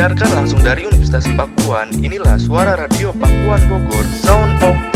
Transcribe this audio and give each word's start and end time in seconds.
disiarkan 0.00 0.32
langsung 0.32 0.64
dari 0.64 0.88
Universitas 0.88 1.28
Pakuan. 1.36 1.92
Inilah 1.92 2.40
suara 2.40 2.72
radio 2.72 3.12
Pakuan 3.20 3.60
Bogor, 3.68 4.08
Sound 4.24 4.56
of 4.64 4.89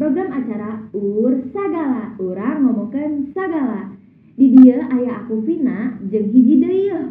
program 0.00 0.32
acara 0.32 0.88
Ur 0.96 1.44
Sagala. 1.52 2.16
Urang 2.16 2.64
ngomongkeun 2.64 3.36
sagala. 3.36 3.92
Di 4.32 4.48
dieu 4.56 4.80
aya 4.80 5.20
aku 5.20 5.44
Vina 5.44 6.00
jeung 6.08 6.32
hiji 6.32 6.64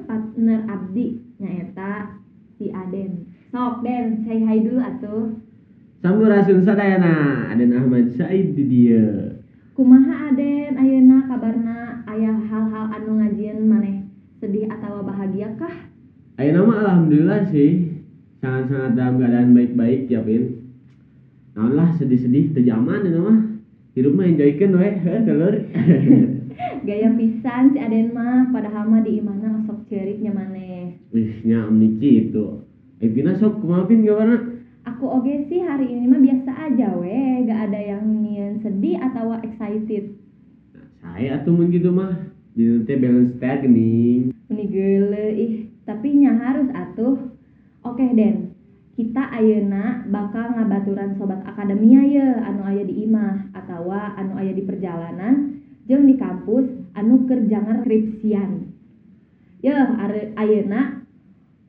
partner 0.09 0.65
abdi 0.65 1.21
nyaeta 1.37 2.17
si 2.57 2.73
Aden. 2.73 3.29
Sok 3.53 3.85
Den, 3.85 4.25
say 4.25 4.41
hi 4.41 4.65
dulu 4.65 4.81
atuh. 4.81 5.37
Sampurasun 6.01 6.65
sadayana, 6.65 7.45
Aden 7.53 7.77
Ahmad 7.77 8.09
Said 8.17 8.57
di 8.57 8.65
dia. 8.65 9.37
Kumaha 9.77 10.33
Aden 10.33 10.73
ayeuna 10.81 11.29
kabarna 11.29 12.01
aya 12.09 12.33
hal-hal 12.33 12.85
anu 12.89 13.21
ngajieun 13.21 13.69
maneh 13.69 14.09
sedih 14.41 14.65
atawa 14.65 15.05
bahagia 15.05 15.53
kah? 15.61 15.93
Ayo 16.41 16.57
nama 16.57 16.73
alhamdulillah 16.81 17.53
sih, 17.53 18.01
sangat-sangat 18.41 18.97
dalam 18.97 19.21
keadaan 19.21 19.53
baik-baik 19.53 20.09
ya 20.09 20.25
Pin. 20.25 20.58
Lah 21.67 21.91
sedih-sedih 21.99 22.55
teu 22.55 22.63
zaman 22.63 23.03
ya 23.03 23.19
mah. 23.19 23.39
Hirup 23.97 24.15
mah 24.15 24.31
enjoykeun 24.31 24.79
we, 24.79 24.89
heuh 25.03 25.19
dulur. 25.27 25.55
Gaya 26.87 27.11
pisan 27.11 27.75
si 27.75 27.77
Aden 27.83 28.15
mah 28.15 28.47
padahal 28.55 28.87
mah 28.87 29.03
di 29.03 29.19
imana 29.19 29.59
sok 29.67 29.91
cerik 29.91 30.23
nya 30.23 30.31
maneh. 30.31 30.95
Wih, 31.11 31.43
nya 31.43 31.67
amni 31.67 31.99
kitu. 31.99 32.63
Eh 33.03 33.11
sok 33.35 33.59
kumaha 33.59 33.83
Pin 33.91 34.07
kabarna? 34.07 34.59
Aku 34.87 35.05
oge 35.11 35.51
sih 35.51 35.59
hari 35.59 35.91
ini 35.91 36.07
mah 36.07 36.23
biasa 36.23 36.51
aja 36.71 36.95
we, 36.95 37.43
gak 37.43 37.71
ada 37.71 37.79
yang 37.79 38.23
nien 38.23 38.63
sedih 38.63 38.95
atau 39.03 39.35
excited. 39.43 40.15
Nah, 40.71 40.87
saya 41.03 41.43
atuh 41.43 41.51
mun 41.51 41.71
gitu 41.75 41.91
mah. 41.91 42.31
Di 42.55 42.83
teh 42.87 42.95
balance 42.95 43.35
teh 43.39 43.55
geuning. 43.63 44.31
Ini 44.47 44.63
geule 44.71 45.25
ih, 45.35 45.53
tapi 45.83 46.23
nya 46.23 46.35
harus 46.39 46.71
atuh. 46.71 47.19
Oke 47.83 48.03
Den, 48.15 48.55
kita 48.99 49.31
ayeuna 49.31 50.03
bakal 50.11 50.59
ngabaturan 50.59 51.15
sobat 51.15 51.39
akademia 51.47 52.03
ye 52.03 52.27
anu 52.43 52.67
aya 52.67 52.83
di 52.83 53.07
imah 53.07 53.47
atawa 53.55 54.11
anu 54.19 54.35
aya 54.35 54.51
di 54.51 54.59
perjalanan 54.67 55.63
jeung 55.87 56.03
di 56.03 56.19
kampus 56.19 56.67
anu 56.99 57.23
kerjangan 57.23 57.79
skripsian. 57.87 58.75
Ye, 59.63 59.71
ayeuna 60.35 61.07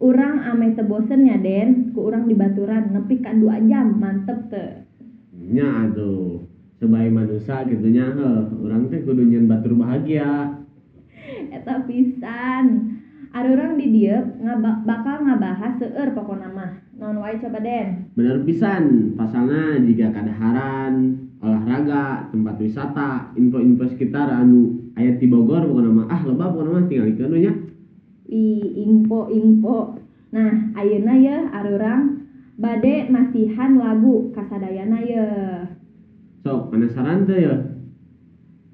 urang 0.03 0.43
ame 0.43 0.75
teu 0.75 0.91
bosen 0.91 1.31
ya 1.31 1.39
Den, 1.39 1.95
ku 1.95 2.11
urang 2.11 2.27
di 2.27 2.35
baturan 2.35 2.99
nepi 2.99 3.23
ka 3.23 3.31
2 3.31 3.71
jam, 3.71 3.95
mantep 3.95 4.51
teu. 4.51 4.83
Nya 5.31 5.87
atuh. 5.87 6.43
Sebagai 6.83 7.15
manusia 7.15 7.63
gitu 7.63 7.87
nya 7.95 8.11
heuh, 8.11 8.59
urang 8.59 8.91
teh 8.91 9.07
kudu 9.07 9.23
nyeun 9.23 9.47
batur 9.47 9.79
bahagia. 9.79 10.59
Eta 11.55 11.87
pisan. 11.87 12.99
Ada 13.31 13.55
orang 13.55 13.79
di 13.79 13.87
dieu 13.95 14.19
ngaba- 14.43 14.83
bakal 14.83 15.31
ngabahas 15.31 15.79
seueur 15.79 16.11
pokona 16.19 16.51
mah. 16.51 16.80
Naon 17.01 17.17
wae 17.17 17.41
coba 17.41 17.65
Den? 17.65 18.13
Bener 18.13 18.45
pisan, 18.45 19.17
pasalnya 19.17 19.81
jika 19.89 20.13
kadaharan, 20.13 21.17
olahraga, 21.41 22.29
tempat 22.29 22.61
wisata, 22.61 23.33
info-info 23.41 23.89
sekitar 23.89 24.29
anu 24.29 24.93
aya 25.01 25.17
di 25.17 25.25
Bogor 25.25 25.65
pokoknya 25.65 25.97
mah 25.97 26.07
ah 26.13 26.21
loba 26.29 26.53
pokoknya 26.53 26.77
mah 26.77 26.85
tinggal 26.93 27.09
ikeun 27.09 27.33
we 27.33 27.41
nya. 27.41 27.53
Ih, 28.29 28.85
info-info. 28.85 29.97
Nah, 30.37 30.77
ayeuna 30.77 31.15
ye 31.17 31.37
arurang 31.49 32.03
bade 32.61 33.09
masihan 33.09 33.81
lagu 33.81 34.29
kasadayana 34.37 35.01
ye. 35.01 35.25
Sok 36.45 36.69
penasaran 36.69 37.25
teu 37.25 37.41
ya. 37.41 37.57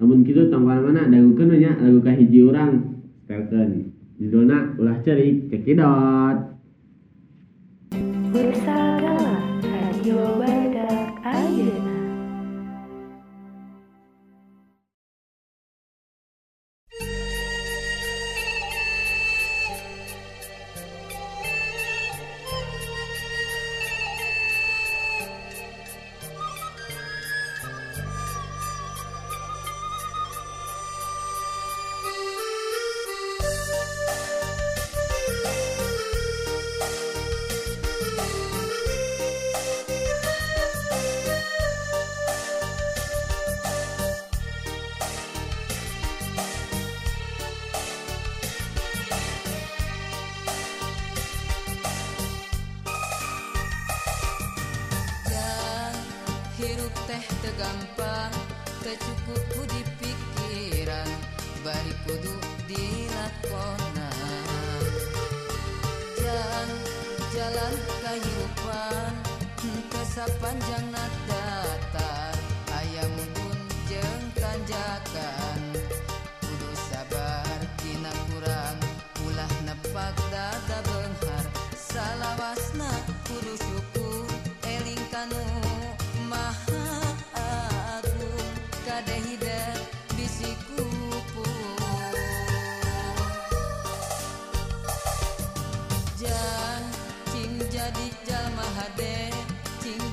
Namun 0.03 0.27
kitu 0.27 0.51
tong 0.51 0.67
mana 0.67 1.07
dagukeun 1.07 1.55
we 1.55 1.63
nya 1.63 1.79
lagu 1.79 2.03
kahiji 2.03 2.43
urang. 2.43 3.07
Setelkeun. 3.23 3.87
Judulna 4.19 4.75
ulah 4.75 4.99
cerik 4.99 5.47
cekidot. 5.47 6.56
Ursagala 8.37 9.33
Radio 9.65 10.37
Badak 10.37 10.56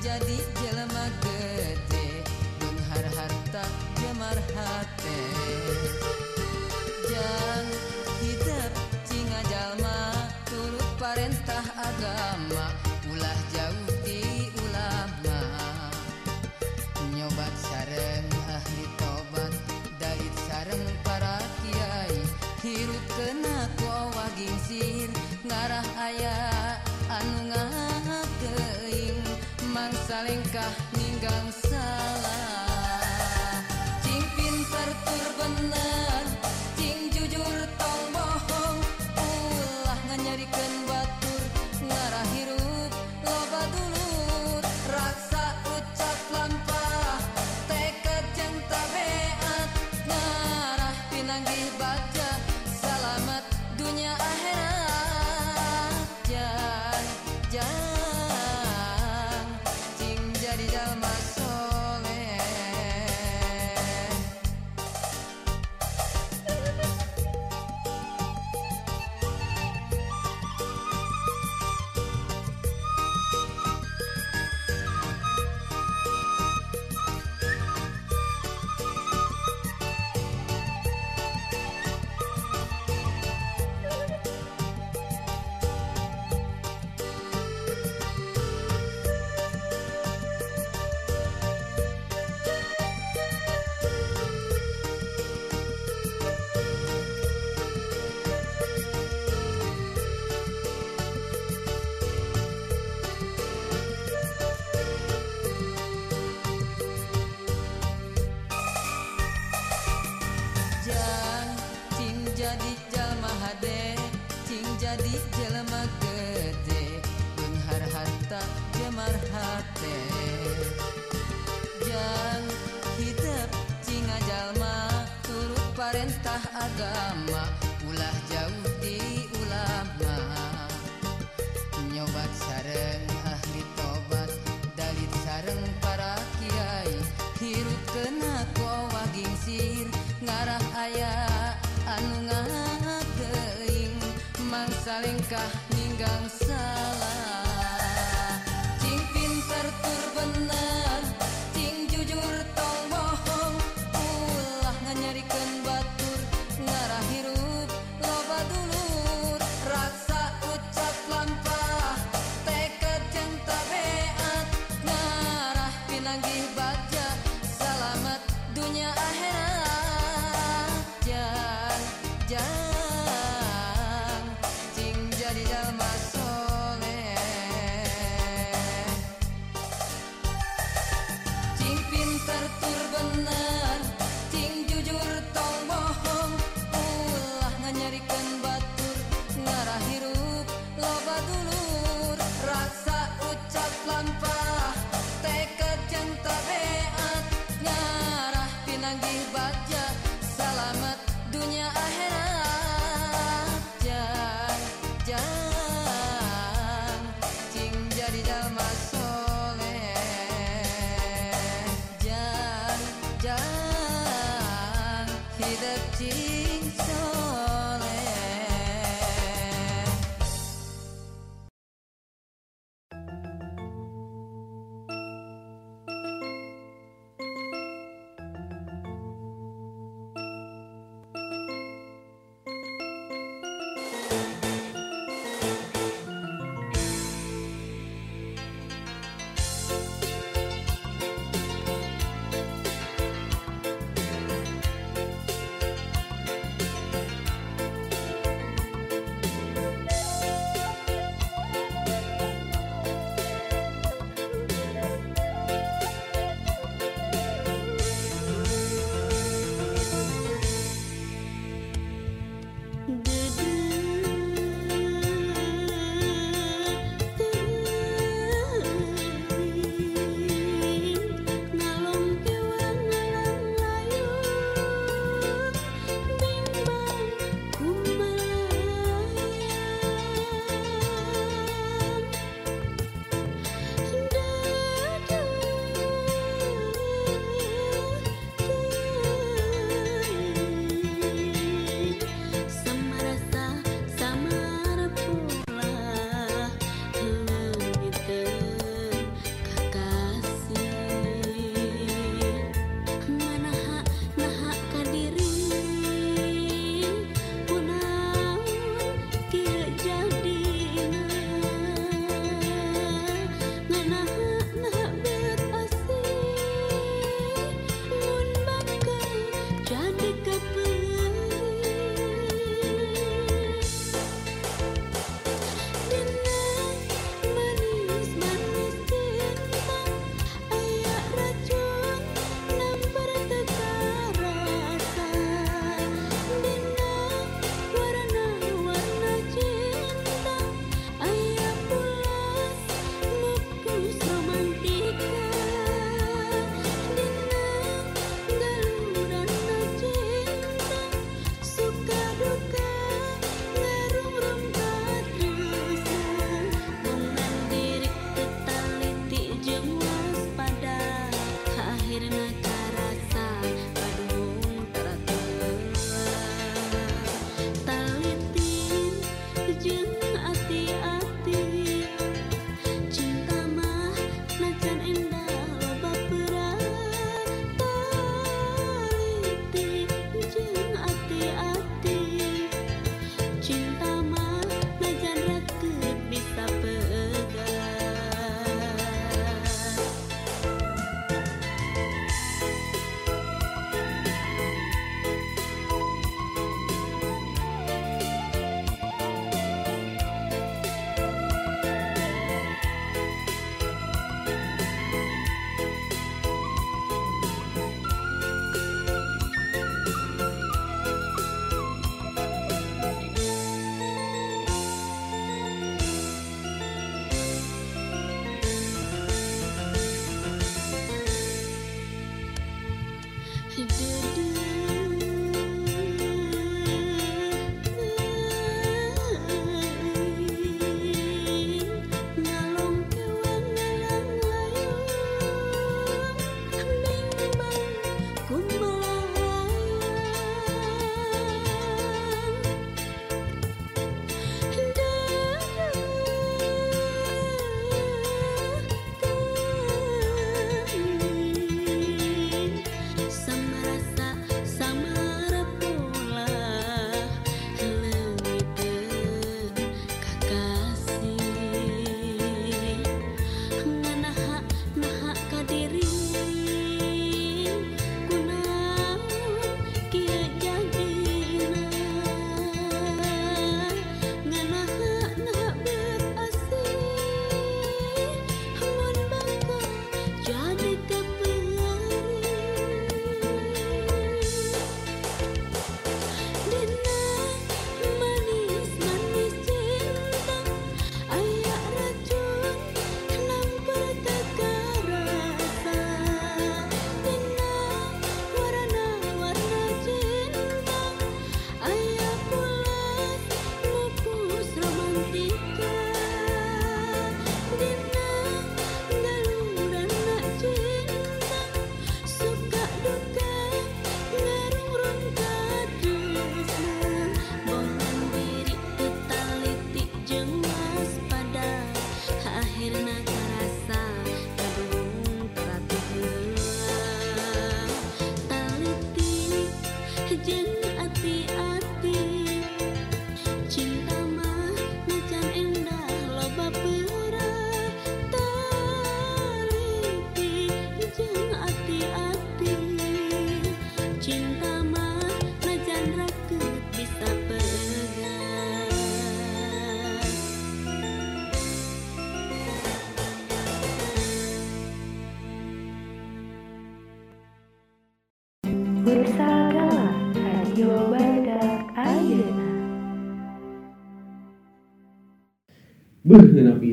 jadi 0.05 0.37
jelema 0.61 1.05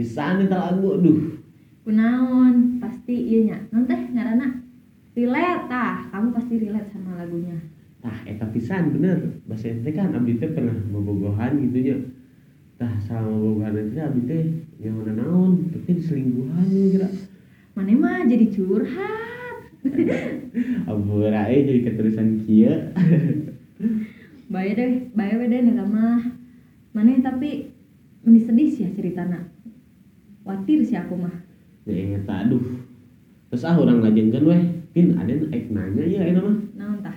pisan 0.02 0.42
eta 0.42 0.58
lagu 0.58 0.98
aduh. 0.98 1.38
Kunaon, 1.86 2.82
pasti 2.82 3.14
iya 3.14 3.38
nya. 3.54 3.58
Non 3.70 3.86
teh 3.86 4.10
ngaranna 4.10 4.66
relate 5.14 5.64
tah, 5.70 6.10
kamu 6.10 6.28
pasti 6.34 6.54
relate 6.58 6.90
sama 6.90 7.22
lagunya. 7.22 7.54
Tah 8.02 8.18
eta 8.26 8.50
pisan 8.50 8.98
bener. 8.98 9.38
Bahasa 9.46 9.70
ente 9.70 9.94
kan 9.94 10.10
abdi 10.10 10.42
teh 10.42 10.50
pernah 10.50 10.74
bobogohan 10.90 11.62
gitu 11.70 11.78
nya. 11.78 11.96
Tah 12.82 12.98
sama 13.06 13.30
bobogohan 13.30 13.78
itu 13.78 14.02
abdi 14.02 14.22
teh 14.26 14.42
yang 14.82 14.98
mana 14.98 15.22
naon, 15.22 15.70
tapi 15.70 16.02
diselingkuhan 16.02 16.66
ya 16.66 16.86
kira. 16.98 17.08
Mana 17.78 17.94
mah 17.94 18.26
jadi 18.26 18.46
curhat. 18.50 19.58
Ampura 20.90 21.46
eh 21.50 21.62
jadi 21.62 21.80
keterusan 21.86 22.42
kieu. 22.42 22.90
Bae 24.52 24.70
deh, 24.74 25.10
bae 25.14 25.34
we 25.38 25.46
deh 25.46 25.62
eta 25.62 25.86
mah. 25.86 26.22
Mana 26.92 27.18
tapi 27.22 27.72
meni 28.22 28.38
sedih 28.42 28.68
sih 28.70 28.82
ya 28.86 28.90
ceritana. 28.94 29.50
Watir 30.42 30.82
sih 30.82 30.98
aku 30.98 31.14
mah. 31.14 31.34
Ya 31.86 32.18
eta 32.18 32.46
aduh. 32.46 32.82
Terus 33.62 33.78
ah 33.78 33.78
urang 33.78 34.02
lajengkeun 34.02 34.42
weh. 34.50 34.62
Pin 34.90 35.14
aden 35.14 35.46
aik 35.54 35.70
nanya 35.70 36.02
ya 36.02 36.26
eta 36.26 36.42
mah. 36.42 36.58
Naon 36.74 36.98
tah? 36.98 37.14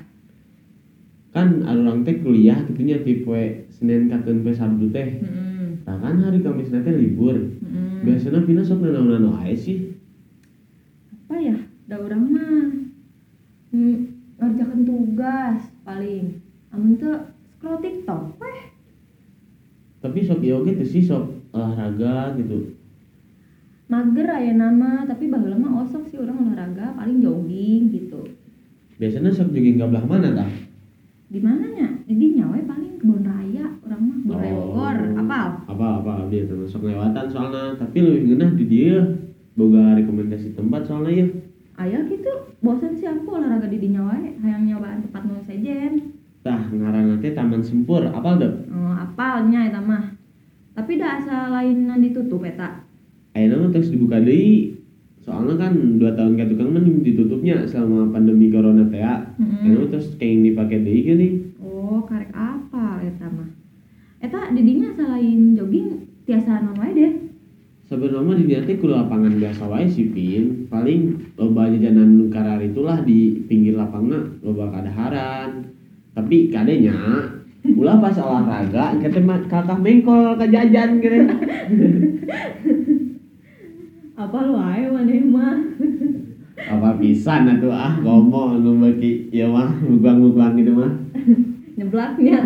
Kan 1.33 1.65
urang 1.65 2.05
teh 2.05 2.21
kuliah 2.21 2.61
kitu 2.69 2.85
nya 2.85 3.01
tipe 3.01 3.65
Senin 3.73 4.05
kakeun 4.13 4.45
pe 4.45 4.53
Sabtu 4.53 4.93
teh. 4.93 5.25
Heeh. 5.25 5.81
Tah 5.81 5.97
kan 5.97 6.21
hari 6.21 6.45
Kamis 6.45 6.69
teh 6.69 6.85
libur. 6.85 7.33
Heeh. 7.33 8.05
Biasana 8.05 8.45
Pina 8.45 8.61
sok 8.61 8.85
nanaon-nanaon 8.85 9.41
ae 9.41 9.57
sih. 9.57 9.97
Apa 11.17 11.33
ya? 11.41 11.57
Da 11.89 11.97
urang 11.97 12.29
mah 12.29 12.77
hmm, 13.73 13.97
ngerjakan 14.37 14.85
tugas 14.85 15.65
paling. 15.81 16.45
Amun 16.69 17.01
teu 17.01 17.25
scroll 17.57 17.81
TikTok 17.81 18.37
weh. 18.37 18.69
Tapi 19.97 20.21
sok 20.21 20.45
oge 20.45 20.77
teh 20.77 20.85
sih 20.85 21.01
sok 21.01 21.25
olahraga 21.57 22.37
gitu. 22.37 22.84
Mager 23.85 24.25
aya 24.25 24.53
nama, 24.57 25.05
tapi 25.05 25.29
baheula 25.29 25.61
mah 25.61 25.85
osok 25.85 26.09
sih 26.09 26.17
orang 26.17 26.41
olahraga 26.41 26.97
paling 26.97 27.21
jogging 27.21 27.93
gitu. 27.93 28.33
Biasanya 28.97 29.29
sok 29.29 29.53
jogging 29.53 29.77
ke 29.77 29.85
belah 29.85 30.05
mana 30.09 30.33
tah? 30.33 30.49
Di 31.29 31.37
mananya? 31.37 32.01
Di 32.09 32.17
dinya 32.17 32.49
we 32.49 32.65
paling 32.65 32.97
kebun 32.97 33.21
raya, 33.21 33.77
orang 33.85 34.01
mah 34.01 34.17
kebun 34.25 34.37
raya 34.41 34.53
Bogor. 34.57 34.97
Apal? 35.21 35.47
Apa 35.69 35.85
apa 36.01 36.11
abdi 36.25 36.49
eta 36.49 36.57
mah 36.57 36.65
sok 36.65 36.89
lewatan 36.89 37.25
soalna, 37.29 37.77
tapi 37.77 37.97
leuwih 38.01 38.21
ngeunah 38.25 38.51
di 38.57 38.65
dieu. 38.65 39.01
Boga 39.55 39.95
rekomendasi 39.95 40.57
tempat 40.57 40.83
soalnya 40.89 41.11
ya. 41.21 41.27
Aya 41.75 41.97
gitu, 42.07 42.55
bosan 42.63 42.95
sih 42.95 43.07
aku 43.07 43.35
olahraga 43.35 43.67
di 43.67 43.83
dinya 43.83 44.07
wae, 44.07 44.33
hayang 44.39 44.63
nyobaan 44.63 45.03
tempat 45.03 45.21
nu 45.27 45.43
sejen. 45.43 46.15
Tah 46.41 46.71
ngaranna 46.71 47.19
teh 47.19 47.35
Taman 47.35 47.61
Sempur, 47.61 48.05
apal 48.05 48.39
deh? 48.39 48.53
Oh, 48.71 48.95
apalnya 48.95 49.67
eta 49.67 49.83
mah. 49.83 50.15
Tapi 50.73 50.95
da 50.95 51.19
asa 51.19 51.51
lain 51.51 51.89
ditutup 51.99 52.45
eta. 52.47 52.84
Ayeuna 53.35 53.67
mah 53.67 53.69
terus 53.75 53.91
dibuka 53.91 54.23
deui. 54.23 54.79
Soalnya 55.19 55.59
kan 55.59 55.99
2 55.99 55.99
tahun 56.15 56.39
ka 56.39 56.45
tukang 56.47 56.71
mending 56.71 57.03
ditutupnya 57.03 57.67
selama 57.67 58.15
pandemi 58.15 58.47
corona 58.47 58.87
teh. 58.87 59.03
ya. 59.03 59.35
Ayeuna 59.35 59.83
mah 59.83 59.89
terus 59.91 60.15
kenging 60.15 60.55
dipake 60.55 60.79
deui 60.79 61.03
geuning. 61.03 61.35
Oh, 61.59 61.99
karek 62.07 62.31
apa 62.31 63.03
eta 63.03 63.27
mah? 63.27 63.51
Eta 64.23 64.55
di 64.55 64.61
dinya 64.63 64.95
selain 64.95 65.59
jogging 65.59 66.07
tiasa 66.23 66.63
non 66.63 66.79
wae 66.79 66.95
deh. 66.95 67.13
Sebenarnya 67.85 68.33
di 68.39 68.55
teh 68.63 68.75
kudu 68.79 68.95
lapangan 68.95 69.35
biasa 69.35 69.67
wae 69.67 69.85
sih 69.91 70.15
Pin. 70.15 70.71
Paling 70.71 71.35
loba 71.35 71.67
jajanan 71.67 72.31
karar 72.31 72.63
itulah 72.63 73.03
di 73.03 73.43
pinggir 73.51 73.75
lapangna 73.75 74.23
loba 74.39 74.71
kadaharan. 74.71 75.75
Tapi 76.15 76.47
kadenya 76.47 76.95
ulah 77.75 77.97
pas 77.99 78.15
olahraga 78.15 78.95
kita 79.03 79.19
kakak 79.51 79.83
mengkol 79.83 80.39
ka 80.39 80.47
jajan 80.47 81.03
gitu. 81.03 81.19
Apa 84.15 84.37
lu 84.41 84.55
wae 84.55 84.87
maneh 84.87 85.21
mah? 85.27 85.59
Apa 86.55 86.95
pisan 86.95 87.51
atuh 87.51 87.67
ah? 87.69 87.99
Ngomong 87.99 88.63
nu 88.63 88.79
beuki 88.79 89.27
ieu 89.29 89.51
mah 89.51 89.75
mugang-mugang 89.77 90.55
gitu 90.55 90.71
mah. 90.71 90.91
nyeblaknya. 91.77 92.37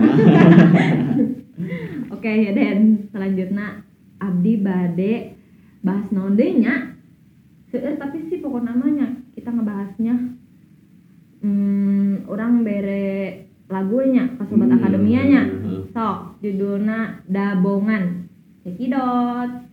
Oke 2.14 2.32
ya 2.32 2.52
Den. 2.52 3.06
Selanjutnya 3.14 3.86
Abdi 4.18 4.54
Bade 4.58 5.14
bahas 5.80 6.10
naon 6.12 6.36
deui 6.36 6.60
nya 6.60 6.98
Seueur 7.70 7.96
tapi 7.96 8.26
sih 8.28 8.42
pokok 8.42 8.66
namanya 8.66 9.14
kita 9.32 9.54
ngebahasnya. 9.54 10.16
Hmm, 11.40 12.26
orang 12.26 12.66
bere 12.66 13.46
lagunya 13.70 14.26
ke 14.36 14.44
sobat 14.44 14.68
Hmm, 14.68 14.82
akademianya. 14.82 15.42
heeh. 15.46 15.82
sok 15.94 16.42
judulna 16.42 17.22
Dabongan. 17.30 18.26
Cekidot 18.66 19.69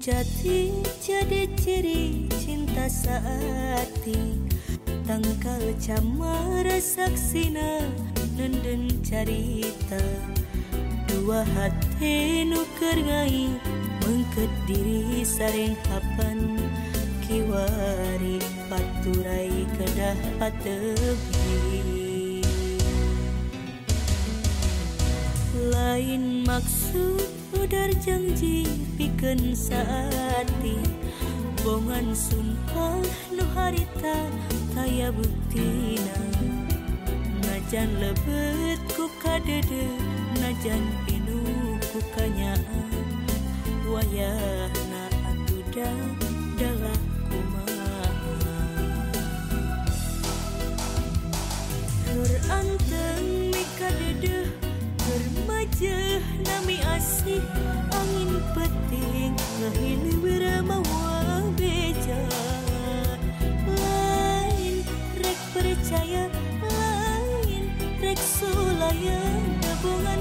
jati 0.00 0.72
jadi 1.04 1.44
ciri 1.60 2.24
cinta 2.40 2.88
saati 2.88 4.40
Tangkal 5.04 5.76
camara 5.76 6.80
saksina 6.80 7.84
Nenden 8.40 8.88
carita. 9.04 10.00
Dua 11.04 11.44
hati 11.44 12.48
nuker 12.48 12.96
ngai 12.96 13.52
Mengket 14.00 14.48
diri 14.64 15.20
saring 15.20 15.76
hapan. 15.92 16.56
Kiwari 17.28 18.40
paturai 18.72 19.68
kedah 19.76 20.16
patebi 20.40 21.60
Lain 25.68 26.48
maksud 26.48 27.39
udar 27.70 27.94
janji 28.02 28.66
pikeun 28.98 29.54
saati 29.54 30.74
bongan 31.62 32.10
sumpah 32.10 32.98
nu 33.30 33.46
harita 33.54 34.26
taya 34.74 35.14
buktina 35.14 36.18
najan 37.46 37.86
lebet 38.02 38.82
ku 38.90 39.06
kadede 39.22 39.86
najan 40.42 40.82
pinu 41.06 41.46
ku 41.94 42.02
kanyaan. 42.18 43.06
Wayahna 43.86 45.06
atuda 45.30 45.94
dalah 46.58 47.00
kumaha. 47.30 48.02
Nur 52.10 52.32
anteng 52.50 53.54
mika 53.54 53.94
dedeh 53.94 54.50
Bermajah 55.80 56.20
nami 56.44 56.76
asih 56.92 57.40
Angin 57.88 58.36
peting 58.52 59.32
Ngahil 59.32 60.12
beramawa 60.20 61.40
beja 61.56 62.20
Lain 63.64 64.84
rek 65.16 65.40
percaya 65.56 66.28
Lain 66.68 67.64
rek 67.96 68.20
sulaya 68.20 69.24
Gabungan 69.64 70.20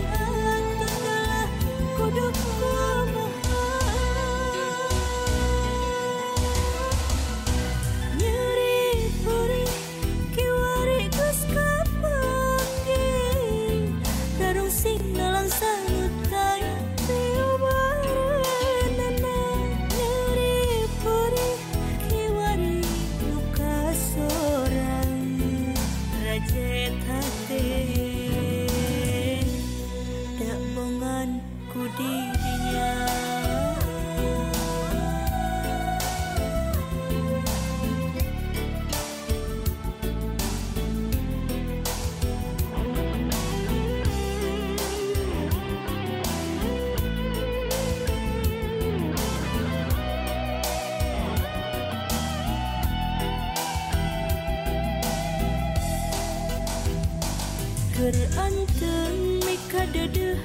Quranten 58.00 59.44
mikadadeh 59.44 60.40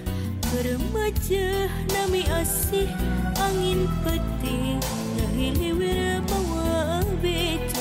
Bermajah 0.50 1.70
nami 1.94 2.26
asih 2.26 2.90
angin 3.38 3.86
peting 4.02 4.82
Ngahiliwir 5.14 6.18
bawa 6.26 6.98
becah 7.22 7.73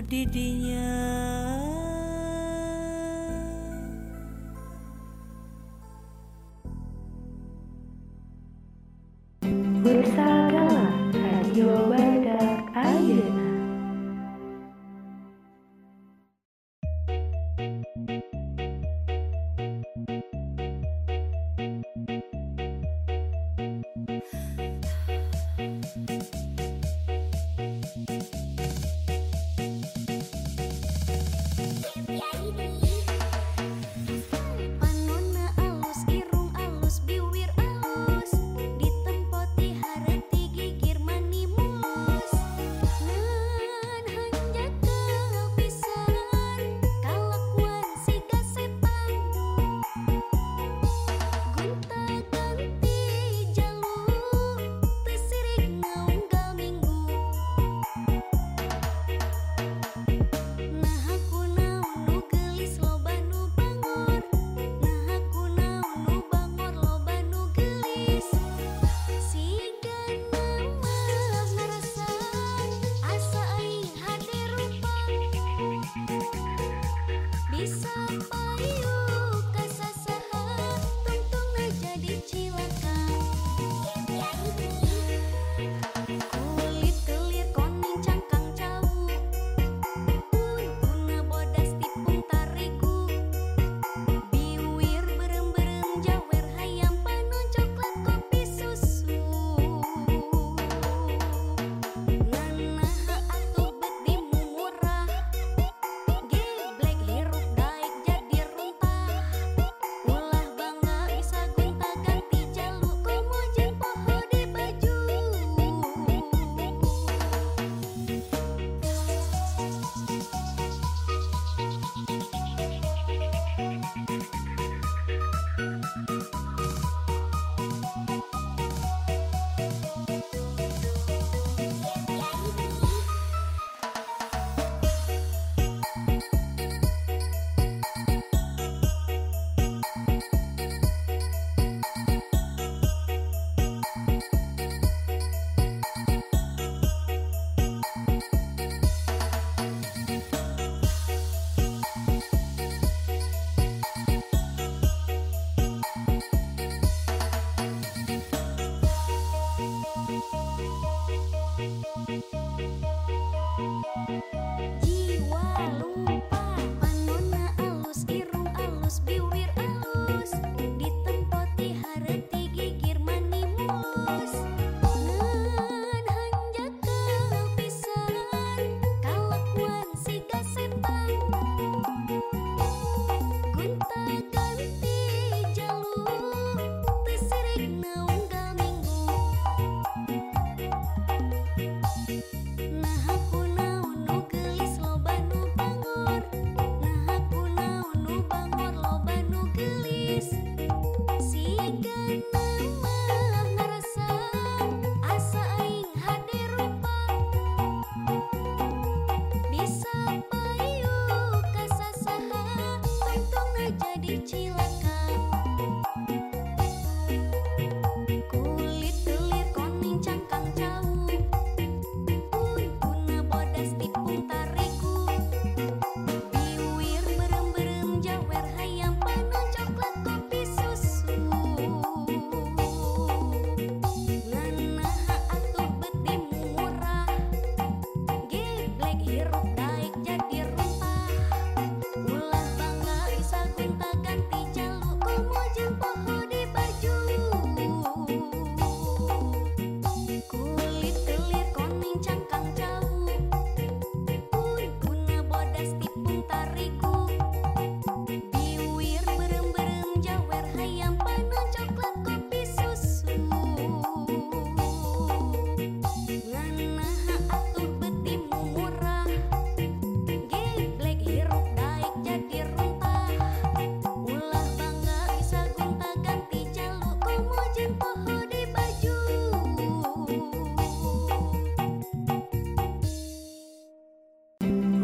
didiknya 0.00 1.39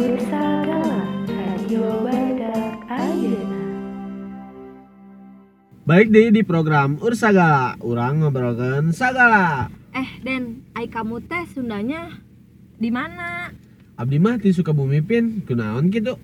Ursagala 0.07 1.03
Radio 1.27 1.83
Badak 2.07 2.79
Ayeuna 2.87 3.63
Baik 5.83 6.15
deh 6.15 6.31
di 6.31 6.47
program 6.47 6.95
Ursagala, 7.03 7.75
orang 7.83 8.23
ngobrolkan 8.23 8.95
sagala. 8.95 9.67
Eh, 9.91 10.07
Den, 10.23 10.63
ai 10.79 10.87
kamu 10.87 11.27
teh 11.27 11.43
Sundanya 11.51 12.23
di 12.79 12.95
mana? 12.95 13.51
Abdi 13.99 14.23
mah 14.23 14.39
ti 14.39 14.55
Sukabumi 14.55 15.03
pin, 15.03 15.43
kunaon 15.43 15.91
gitu. 15.91 16.15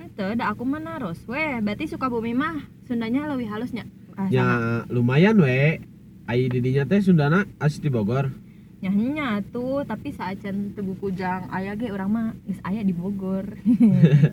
Ente, 0.00 0.32
da 0.32 0.56
aku 0.56 0.64
mah 0.64 0.80
naros. 0.80 1.20
Weh, 1.28 1.60
berarti 1.60 1.92
Sukabumi 1.92 2.32
mah 2.32 2.64
Sundanya 2.88 3.28
lebih 3.28 3.52
halusnya. 3.52 3.84
Ah, 4.16 4.32
Ya 4.32 4.48
lumayan 4.88 5.36
we. 5.44 5.84
Ai 6.24 6.48
didinya 6.48 6.88
teh 6.88 7.04
Sundana 7.04 7.44
asli 7.60 7.84
di 7.84 7.92
Bogor. 7.92 8.32
Nyahnya 8.76 9.40
tuh, 9.48 9.88
tapi 9.88 10.12
saacan 10.12 10.76
Teguh 10.76 11.00
Kujang 11.00 11.48
aya 11.48 11.72
ge 11.72 11.88
urang 11.88 12.12
mah 12.12 12.36
geus 12.44 12.60
aya 12.60 12.84
di 12.84 12.92
Bogor. 12.92 13.56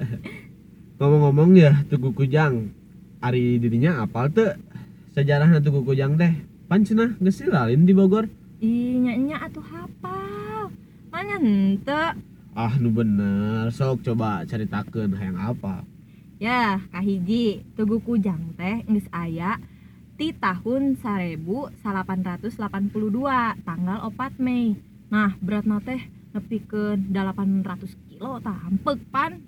Ngomong-ngomong 0.99 1.55
ya 1.55 1.79
Tugu 1.87 2.11
Kujang. 2.11 2.75
Ari 3.23 3.55
didinya 3.55 4.03
apal 4.03 4.27
teu 4.35 4.51
sejarahna 5.15 5.63
Tugu 5.63 5.87
Kujang 5.87 6.19
teh? 6.19 6.35
Pan 6.67 6.83
cenah 6.83 7.15
geus 7.23 7.39
di 7.39 7.93
Bogor. 7.95 8.27
Ih, 8.59 8.99
nya 8.99 9.47
atuh 9.47 9.63
hafal. 9.63 10.71
Manya 11.07 11.39
henteu. 11.39 12.19
Ah 12.53 12.75
nu 12.77 12.93
bener, 12.93 13.71
sok 13.71 14.05
coba 14.05 14.43
caritakeun 14.43 15.17
hayang 15.17 15.39
apa. 15.39 15.87
Ya, 16.37 16.83
kahiji, 16.91 17.63
Tugu 17.79 18.03
Kujang 18.03 18.59
teh 18.59 18.83
geus 18.91 19.07
aya 19.15 19.55
ti 20.13 20.29
tahun 20.37 20.97
1882 21.01 21.81
tanggal 23.65 23.97
4 24.13 24.37
Mei. 24.37 24.77
Nah, 25.09 25.33
beratna 25.41 25.81
teh 25.81 26.01
nepikeun 26.33 27.09
800 27.13 27.93
kilo 28.09 28.41
tah 28.41 28.57
hampek 28.65 28.97
pan. 29.09 29.41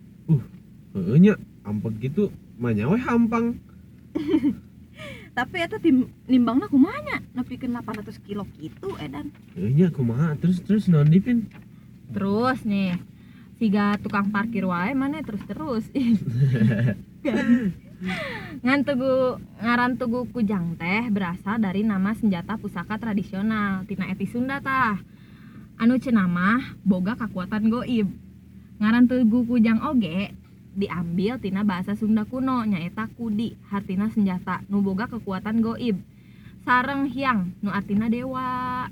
Heueuh 0.94 1.18
nya, 1.22 1.34
ampeg 1.66 1.94
gitu 2.02 2.34
manya 2.58 2.90
we 2.90 2.98
hampang. 3.02 3.58
Tapi 5.36 5.56
eta 5.60 5.76
tim 5.78 6.08
nimbangna 6.26 6.72
kumanya 6.72 7.20
nepikeun 7.36 7.76
800 7.78 8.26
kilo 8.26 8.48
gitu 8.58 8.96
edan. 8.98 9.30
Nya 9.54 9.92
kumaha 9.92 10.34
terus 10.40 10.64
terus 10.64 10.88
naon 10.90 11.12
dipin? 11.12 11.46
Terus 12.10 12.64
nih, 12.64 12.96
siga 13.58 13.98
tukang 14.00 14.32
parkir 14.32 14.66
wae 14.66 14.94
mana 14.96 15.22
terus-terus. 15.22 15.90
Ngan 18.60 18.84
tugu 18.84 19.40
ngaran 19.64 19.96
tugu 19.96 20.28
kujang 20.36 20.76
teh 20.76 21.08
berasal 21.08 21.64
dari 21.64 21.88
nama 21.88 22.12
senjata 22.12 22.60
pusaka 22.60 23.00
tradisional 23.00 23.88
tina 23.88 24.12
etnis 24.12 24.36
Sunda 24.36 24.60
tah. 24.60 25.00
Anu 25.80 25.96
cenamah 26.00 26.76
boga 26.84 27.16
kekuatan 27.16 27.72
goib. 27.72 28.12
Ngaran 28.84 29.08
tugu 29.08 29.48
kujang 29.48 29.80
oge 29.88 30.36
diambil 30.76 31.40
tina 31.40 31.64
bahasa 31.64 31.96
Sunda 31.96 32.28
kuno 32.28 32.68
nyaeta 32.68 33.08
kudi 33.16 33.56
hartina 33.72 34.12
senjata 34.12 34.60
nu 34.68 34.84
boga 34.84 35.08
kekuatan 35.08 35.64
goib. 35.64 35.96
Sareng 36.68 37.08
hyang 37.08 37.56
nu 37.64 37.72
artina 37.72 38.12
dewa. 38.12 38.92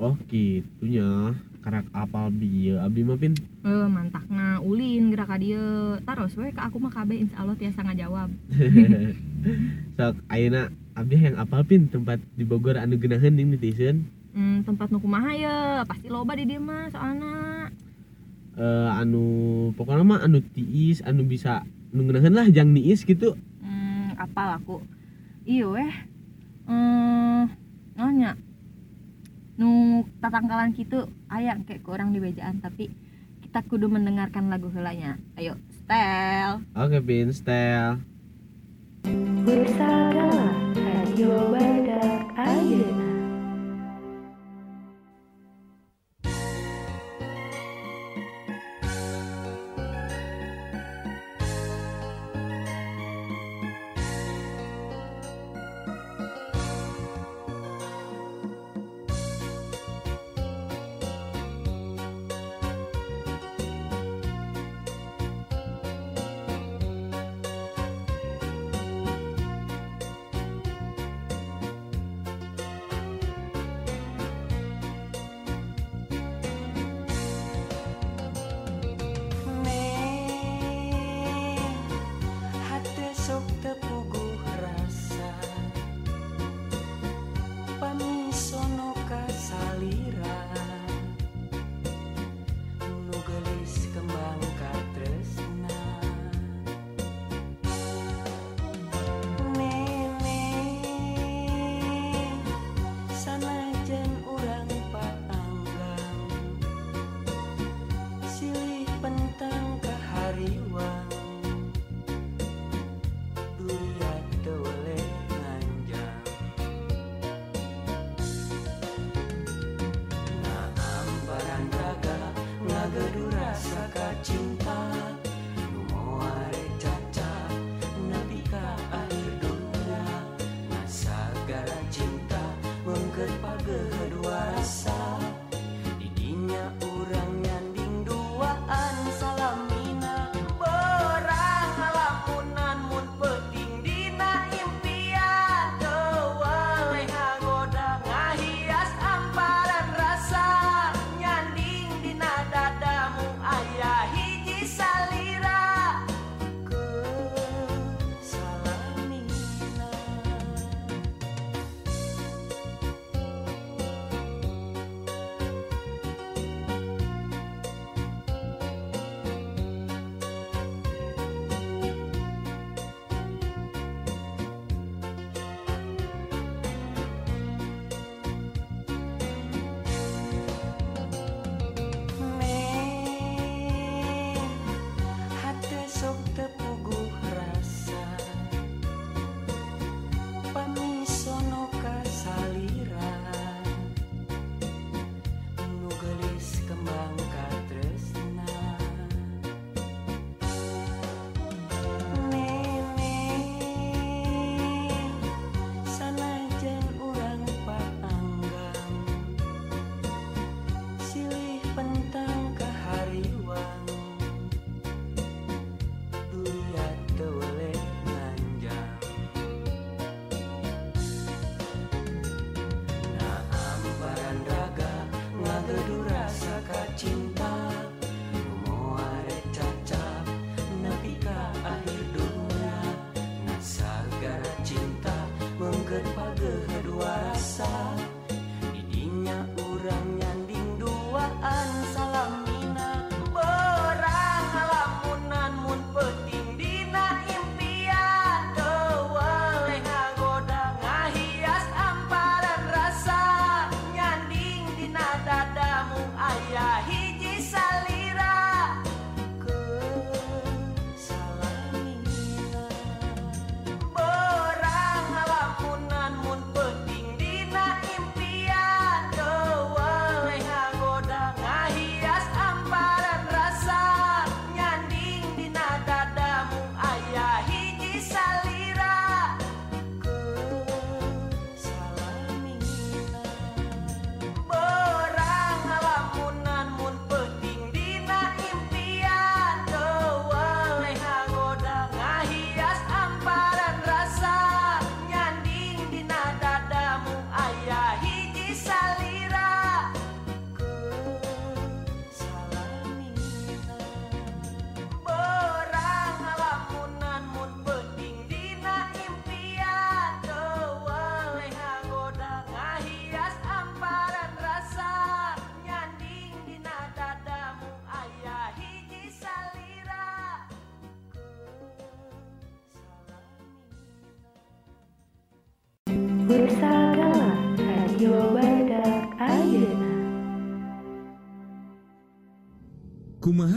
Oh 0.00 0.16
gitunya 0.26 1.36
karak 1.60 1.84
apal 1.92 2.28
bieu 2.28 2.76
abdi 2.76 3.02
mah 3.02 3.14
pin 3.14 3.36
Eh, 3.60 3.86
mantakna 3.86 4.58
ulin 4.60 5.10
gerak 5.10 5.36
dieu. 5.36 5.60
Taros 6.00 6.32
we 6.34 6.48
ka 6.50 6.66
aku 6.66 6.76
mah 6.76 6.88
kabeh 6.90 7.20
insyaallah 7.20 7.52
tiasa 7.54 7.80
ngajawab. 7.82 8.28
sok 9.96 10.16
ayeuna 10.26 10.68
abdi 10.92 11.16
yang 11.18 11.36
apal 11.36 11.60
pin 11.62 11.86
tempat 11.86 12.18
di 12.34 12.42
Bogor 12.42 12.74
anu 12.74 12.96
geunaheun 12.96 13.32
ning 13.32 13.50
netizen 13.50 14.08
Hmm, 14.30 14.62
tempat 14.62 14.88
nu 14.88 14.98
kumaha 14.98 15.34
ye? 15.34 15.56
Pasti 15.84 16.06
loba 16.06 16.32
di 16.32 16.46
dieu 16.46 16.58
mah 16.58 16.86
soalna. 16.88 17.66
eh 18.52 18.90
anu 18.94 19.22
pokoknya 19.74 20.04
mah 20.06 20.20
anu 20.20 20.38
tiis 20.46 21.02
anu 21.02 21.22
bisa 21.22 21.60
geunaheun 21.90 22.32
lah 22.32 22.46
jang 22.46 22.70
niis 22.70 23.02
gitu 23.02 23.34
Hmm, 23.58 24.14
apal 24.16 24.54
aku. 24.54 24.76
Iya 25.42 25.66
weh. 25.68 25.92
Eh, 26.64 27.42
nanya. 27.94 28.38
Nu 29.60 30.08
tatangkalan 30.24 30.72
kitu 30.72 31.04
aya 31.28 31.52
kayak 31.68 31.84
ke 31.84 31.88
orang 31.92 32.16
di 32.16 32.18
bejaan 32.18 32.64
tapi 32.64 32.88
kita 33.44 33.60
kudu 33.68 33.92
mendengarkan 33.92 34.48
lagu 34.48 34.72
heulanya. 34.72 35.20
Ayo, 35.36 35.60
stel. 35.68 36.64
oke 36.72 36.98
pin 37.04 37.28
style 37.28 38.00
Ursagala 39.44 40.48
Radio 40.80 41.52
Badak 41.52 42.24
Ayeuna 42.40 42.89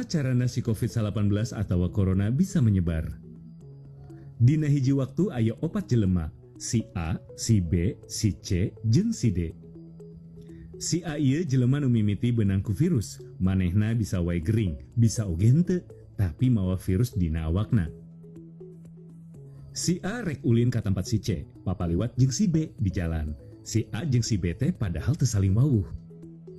carana 0.05 0.45
si 0.45 0.59
COVID-19 0.61 1.55
atau 1.55 1.87
corona 1.89 2.29
bisa 2.29 2.59
menyebar? 2.59 3.07
Dina 4.37 4.67
hiji 4.67 4.91
waktu 4.91 5.31
aya 5.31 5.53
opat 5.63 5.87
jelema, 5.87 6.27
si 6.59 6.83
A, 6.93 7.15
si 7.39 7.63
B, 7.63 7.95
si 8.11 8.35
C, 8.43 8.75
jeung 8.83 9.15
si 9.15 9.31
D. 9.31 9.55
Si 10.83 10.99
A 11.07 11.15
ieu 11.15 11.47
jelema 11.47 11.79
nu 11.79 11.87
mimiti 11.87 12.35
benang 12.35 12.59
ku 12.59 12.75
virus, 12.75 13.23
manehna 13.39 13.95
bisa 13.95 14.19
wae 14.19 14.43
gering, 14.43 14.75
bisa 14.99 15.23
oge 15.23 15.47
henteu, 15.47 15.79
tapi 16.19 16.51
mawa 16.51 16.75
virus 16.75 17.15
dina 17.15 17.47
awakna. 17.47 17.87
Si 19.73 19.97
A 20.05 20.21
rek 20.21 20.43
ulin 20.45 20.69
ka 20.69 20.83
tempat 20.85 21.07
si 21.09 21.17
C, 21.17 21.49
papaliwat 21.65 22.13
jeung 22.19 22.35
si 22.35 22.45
B 22.45 22.69
di 22.77 22.91
jalan. 22.93 23.33
Si 23.63 23.87
A 23.95 24.03
jeung 24.03 24.21
si 24.21 24.35
B 24.37 24.51
teh 24.53 24.69
padahal 24.69 25.15
teu 25.15 25.25
saling 25.25 25.55
wawuh. 25.55 25.87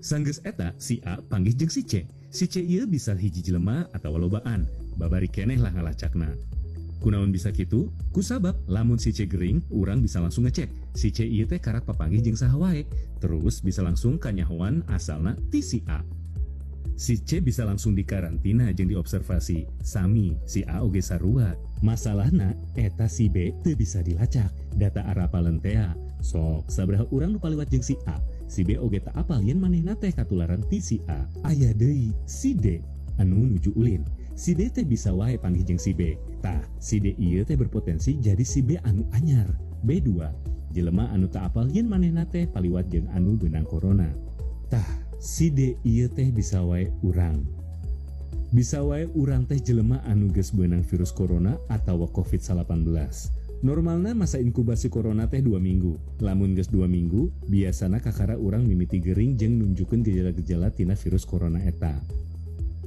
Sanggeus 0.00 0.40
eta 0.42 0.72
si 0.80 0.98
A 1.04 1.20
panggih 1.20 1.54
jeung 1.54 1.70
si 1.70 1.84
C. 1.84 2.08
Si 2.34 2.50
C 2.50 2.58
ieu 2.58 2.82
bisa 2.90 3.14
hiji 3.14 3.46
jelema 3.46 3.86
atau 3.94 4.18
lobaan, 4.18 4.66
babari 4.98 5.30
keneh 5.30 5.54
lah 5.54 5.70
ngalacakna. 5.70 6.34
Kunaon 6.98 7.30
bisa 7.30 7.54
kitu? 7.54 7.94
Kusabab 8.10 8.58
lamun 8.66 8.98
si 8.98 9.14
C 9.14 9.22
gering, 9.22 9.62
urang 9.70 10.02
bisa 10.02 10.18
langsung 10.18 10.42
ngecek. 10.42 10.66
Si 10.98 11.14
C 11.14 11.22
ieu 11.22 11.46
teh 11.46 11.62
karak 11.62 11.86
papanggih 11.86 12.26
jeung 12.26 12.34
saha 12.34 12.58
wae. 12.58 12.90
Terus 13.22 13.62
bisa 13.62 13.86
langsung 13.86 14.18
kanyahoan 14.18 14.82
asalna 14.90 15.38
ti 15.54 15.62
si 15.62 15.86
A. 15.86 16.02
Si 16.98 17.22
C 17.22 17.38
bisa 17.38 17.62
langsung 17.62 17.94
dikarantina 17.94 18.74
jeung 18.74 18.90
diobservasi. 18.90 19.70
Sami, 19.86 20.34
si 20.42 20.66
A 20.66 20.82
oge 20.82 21.06
sarua. 21.06 21.54
Masalahna, 21.86 22.50
eta 22.74 23.06
si 23.06 23.30
B 23.30 23.54
teu 23.62 23.78
bisa 23.78 24.02
dilacak. 24.02 24.50
Data 24.74 25.06
arapaleun 25.06 25.62
tea. 25.62 25.94
Sok, 26.18 26.66
sabaraha 26.66 27.06
urang 27.14 27.30
nu 27.30 27.38
paliwat 27.38 27.70
jeung 27.70 27.86
si 27.86 27.94
A. 28.10 28.18
Si 28.46 28.62
B 28.62 28.76
oge 28.76 29.00
tak 29.00 29.16
apal 29.16 29.40
yen 29.42 29.58
manehna 29.58 29.96
teh 29.96 30.12
katularan 30.12 30.62
ti 30.68 30.78
si 30.78 30.96
A. 31.08 31.24
Aya 31.44 31.72
deui 31.72 32.12
si 32.28 32.52
D 32.54 32.80
anu 33.18 33.48
nuju 33.48 33.72
ulin. 33.74 34.04
Si 34.34 34.50
D 34.50 34.66
teh 34.66 34.82
bisa 34.82 35.14
wae 35.14 35.38
panggih 35.38 35.62
jeung 35.62 35.78
si 35.78 35.94
B. 35.94 36.18
Tah, 36.42 36.60
si 36.82 36.98
D 36.98 37.14
ieu 37.16 37.46
teh 37.46 37.54
berpotensi 37.54 38.18
jadi 38.18 38.42
si 38.42 38.60
B 38.60 38.74
anu 38.82 39.06
anyar. 39.14 39.46
B2, 39.84 40.10
jelema 40.74 41.12
anu 41.12 41.30
tak 41.30 41.52
apal 41.52 41.70
yen 41.70 41.86
manehna 41.86 42.26
teh 42.26 42.48
paliwat 42.50 42.90
jeung 42.90 43.06
anu 43.14 43.38
benang 43.38 43.62
corona. 43.62 44.10
Tah, 44.66 44.86
si 45.22 45.54
D 45.54 45.78
ieu 45.86 46.10
teh 46.10 46.34
bisa 46.34 46.60
wae 46.66 46.90
urang. 47.06 47.46
Bisa 48.50 48.82
wae 48.82 49.06
urang 49.14 49.46
teh 49.46 49.62
jelema 49.62 50.02
anu 50.06 50.30
geus 50.34 50.50
beunang 50.50 50.82
virus 50.82 51.14
corona 51.14 51.54
atau 51.70 52.06
COVID-19. 52.10 52.90
Normalna 53.64 54.12
masa 54.12 54.36
inkubasi 54.36 54.92
corona 54.92 55.24
teh 55.24 55.40
2 55.40 55.56
minggu. 55.56 55.96
Lamun 56.20 56.52
geus 56.52 56.68
2 56.68 56.84
minggu, 56.84 57.32
biasana 57.48 57.96
kakara 57.96 58.36
urang 58.36 58.68
mimiti 58.68 59.00
gering 59.00 59.40
jeung 59.40 59.56
nunjukeun 59.56 60.04
gejala-gejala 60.04 60.68
tina 60.68 60.92
virus 60.92 61.24
corona 61.24 61.56
eta. 61.64 61.96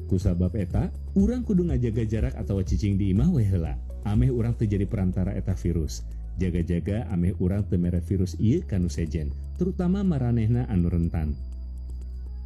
Kusabab 0.06 0.54
eta, 0.54 0.94
urang 1.18 1.42
kudu 1.42 1.66
ngajaga 1.66 2.06
jarak 2.06 2.38
atau 2.38 2.62
cicing 2.62 2.94
di 2.94 3.10
imah 3.10 3.26
we 3.26 3.42
heula. 3.42 3.74
Ameh 4.06 4.30
urang 4.30 4.54
teu 4.54 4.70
jadi 4.70 4.86
perantara 4.86 5.34
eta 5.34 5.58
virus. 5.58 6.06
Jaga-jaga 6.38 7.10
ameh 7.10 7.34
urang 7.42 7.66
teu 7.66 7.82
mere 7.82 7.98
virus 8.06 8.38
ieu 8.38 8.62
kanu 8.62 8.86
sejen, 8.86 9.34
terutama 9.58 10.06
maranehna 10.06 10.70
anu 10.70 10.94
rentan. 10.94 11.34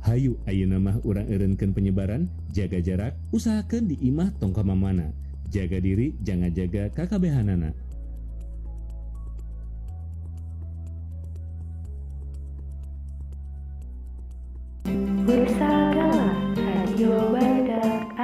Hayu 0.08 0.40
ayeuna 0.48 0.80
mah 0.80 1.04
urang 1.04 1.28
eureunkeun 1.28 1.76
penyebaran, 1.76 2.32
jaga 2.56 2.80
jarak, 2.80 3.12
usahakeun 3.36 3.92
di 3.92 4.00
imah 4.08 4.32
tong 4.40 4.56
ka 4.56 4.64
mamana. 4.64 5.12
Jaga 5.52 5.84
diri, 5.84 6.16
jangan 6.24 6.56
jaga 6.56 6.88
kakabehanana. 6.96 7.91
Radio 15.32 17.32
Badak 17.32 18.20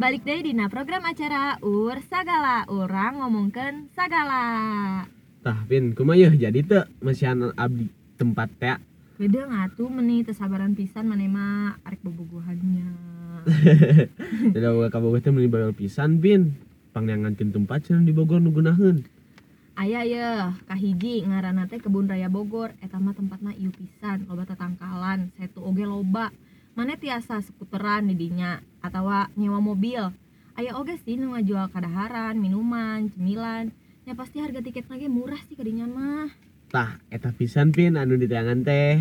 Balik 0.00 0.24
deh 0.24 0.40
dina 0.48 0.72
program 0.72 1.04
acara 1.04 1.60
Ur 1.60 2.00
Sagala, 2.08 2.64
orang 2.72 3.20
ngomongkeun 3.20 3.92
sagala. 3.92 5.04
Tah, 5.44 5.60
Pin, 5.68 5.92
kumaha 5.92 6.32
jadi 6.32 6.64
teu 6.64 6.88
mesian 7.04 7.52
abdi 7.60 7.92
tempat 8.16 8.48
teh. 8.56 8.80
Beda 9.20 9.44
ngatu 9.44 9.92
meni 9.92 10.24
tesabaran 10.24 10.72
pisan 10.72 11.04
maneh 11.04 11.28
mah 11.28 11.76
arek 11.84 12.00
bobogohannya. 12.00 12.88
Tidak 14.56 14.72
boga 14.72 14.88
ka 14.88 15.04
Bogor 15.04 15.20
teh 15.20 15.28
meuli 15.28 15.52
bayol 15.52 15.76
pisan, 15.76 16.16
Pin. 16.16 16.56
Pangneangankeun 16.96 17.52
tempat 17.52 17.84
cenah 17.84 18.08
di 18.08 18.16
Bogor 18.16 18.40
nu 18.40 18.56
gunaheun. 18.56 19.04
Aya 19.78 20.02
ye, 20.02 20.26
kahiji 20.66 21.22
ngaranna 21.22 21.70
teh 21.70 21.78
Kebun 21.78 22.10
Raya 22.10 22.26
Bogor, 22.26 22.74
eta 22.82 22.98
mah 22.98 23.14
tempatna 23.14 23.54
ieu 23.54 23.70
pisan, 23.70 24.26
loba 24.26 24.42
tatangkalan, 24.42 25.30
setu 25.38 25.62
oge 25.62 25.86
loba. 25.86 26.34
Mane 26.74 26.98
tiasa 26.98 27.38
skuteran 27.38 28.10
di 28.10 28.18
dinya 28.18 28.58
atawa 28.82 29.30
nyewa 29.38 29.62
mobil. 29.62 30.10
Aya 30.58 30.74
oge 30.74 30.98
sih 31.06 31.14
nu 31.14 31.30
ngajual 31.30 31.70
kadaharan, 31.70 32.42
minuman, 32.42 33.06
cemilan. 33.14 33.70
Ya 34.02 34.18
pasti 34.18 34.42
harga 34.42 34.58
tiket 34.66 34.90
lagi 34.90 35.06
murah 35.06 35.38
sih 35.46 35.54
kadinya 35.54 35.86
mah. 35.86 36.26
Tah, 36.74 36.98
eta 37.14 37.30
pisan 37.30 37.70
Pin 37.70 37.94
anu 37.94 38.18
diteangan 38.18 38.66
teh. 38.66 38.98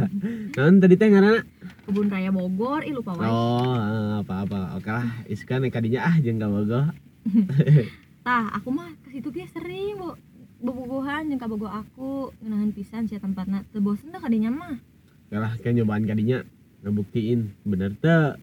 Naon 0.60 0.76
tadi 0.76 1.00
teh 1.00 1.08
ngaranna? 1.08 1.40
Kebun 1.88 2.12
Raya 2.12 2.28
Bogor, 2.36 2.84
ih 2.84 2.92
lupa 2.92 3.16
wae. 3.16 3.24
Oh, 3.24 3.80
eh, 3.80 4.20
apa-apa. 4.20 4.76
Oke 4.76 4.92
lah, 4.92 5.24
iskan 5.24 5.64
kadinya 5.72 6.04
ah 6.04 6.20
jeung 6.20 6.36
ka 6.36 6.52
Bogor. 6.52 6.92
Tah, 8.28 8.44
aku 8.60 8.68
mah 8.68 8.92
ke 9.00 9.08
situ 9.08 9.32
ge 9.32 9.48
sering, 9.48 9.96
Bu. 9.96 10.12
Bobogohan 10.60 11.32
jeung 11.32 11.40
kabogo 11.40 11.64
aku, 11.64 12.28
ngeunaheun 12.44 12.76
pisan 12.76 13.08
sia 13.08 13.16
tempatna. 13.16 13.64
Teu 13.72 13.80
bosen 13.80 14.12
teh 14.12 14.20
kadinya 14.20 14.52
mah. 14.52 14.76
Oke 15.24 15.36
lah, 15.40 15.56
kayak 15.56 15.80
nyobaan 15.80 16.04
kadinya 16.04 16.44
ngebuktiin 16.84 17.56
bener 17.64 17.96
teu 17.96 18.36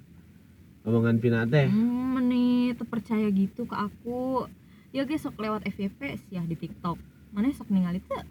omongan 0.90 1.22
Pina 1.22 1.46
teh. 1.46 1.70
Hmm, 1.70 2.18
meni 2.18 2.74
teu 2.74 2.82
percaya 2.90 3.30
gitu 3.30 3.70
ke 3.70 3.78
aku. 3.78 4.50
Ya 4.90 5.06
ge 5.06 5.22
sok 5.22 5.38
lewat 5.38 5.70
FYP 5.70 6.18
sih 6.18 6.42
di 6.42 6.58
TikTok. 6.58 6.98
Mana 7.30 7.54
sok 7.54 7.70
ningali 7.70 8.02
teu? 8.10 8.26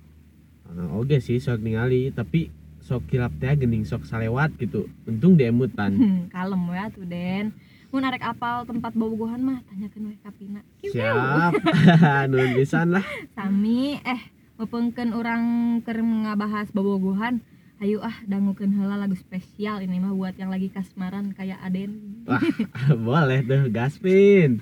Nah, 0.75 0.91
oke 0.99 1.23
sih 1.23 1.39
sok 1.39 1.63
ningali, 1.63 2.11
tapi 2.11 2.51
sok 2.83 3.07
kilap 3.07 3.31
teh 3.39 3.55
gening 3.55 3.87
sok 3.87 4.11
salewat 4.11 4.51
gitu. 4.59 4.91
Untung 5.07 5.39
diemutan. 5.39 5.95
Hmm, 5.95 6.21
kalem 6.35 6.67
we 6.67 6.83
atuh 6.83 7.07
Den. 7.07 7.55
Mun 7.95 8.03
arek 8.03 8.27
apal 8.27 8.67
tempat 8.67 8.91
bobogohan 8.99 9.39
mah 9.39 9.63
tanyakeun 9.71 10.11
we 10.11 10.19
ka 10.19 10.35
Pina. 10.35 10.67
Kiu, 10.83 10.91
kiu. 10.91 10.99
Siap. 10.99 11.55
Nuhun 12.35 12.51
pisan 12.59 12.91
lah. 12.91 13.07
Sami 13.39 14.03
eh 14.03 14.19
mepengkeun 14.59 15.15
orang 15.15 15.43
keur 15.87 16.03
ngabahas 16.03 16.75
bobogohan. 16.75 17.39
Ayo 17.79 18.03
ah 18.03 18.19
dangukeun 18.27 18.75
heula 18.75 18.99
lagu 18.99 19.15
spesial 19.15 19.79
ini 19.79 20.03
mah 20.03 20.11
buat 20.11 20.35
yang 20.35 20.51
lagi 20.51 20.75
kasmaran 20.75 21.39
kayak 21.39 21.63
Aden. 21.63 22.27
Wah, 22.27 22.43
boleh 23.07 23.47
tuh 23.47 23.71
Gaspin. 23.71 24.59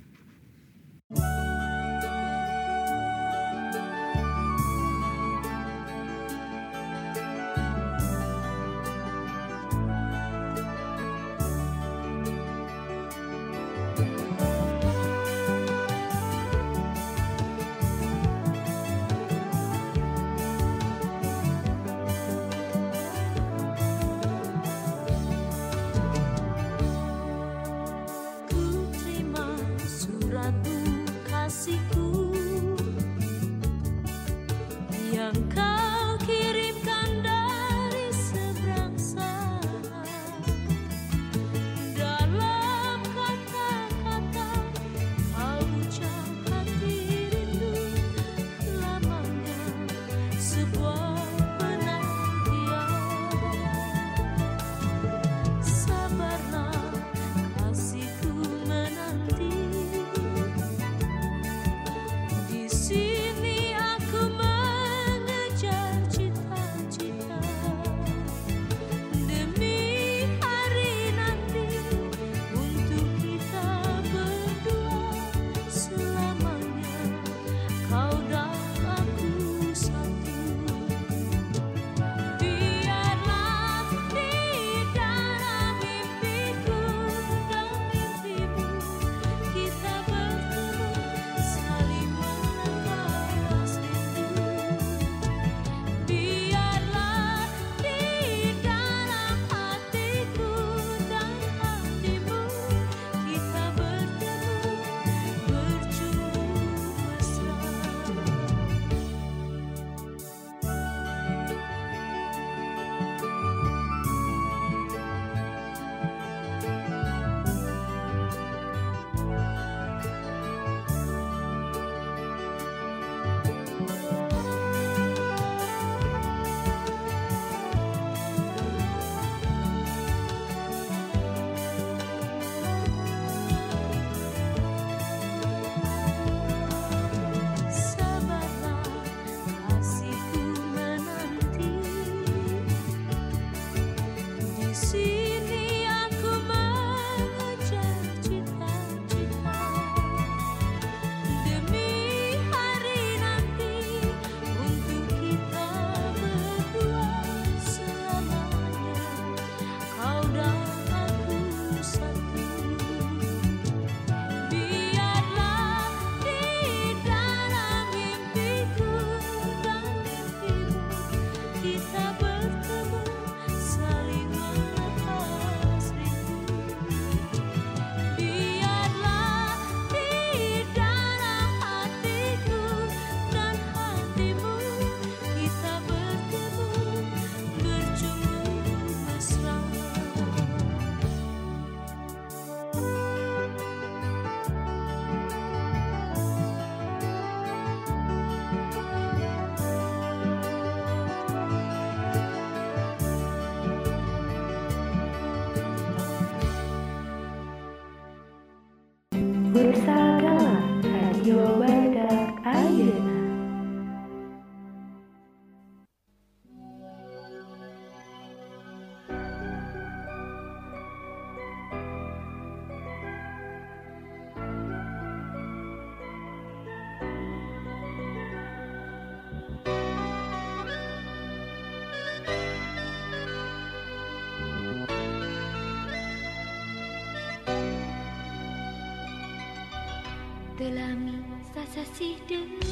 Sasasih 241.72 242.20
deui 242.28 242.71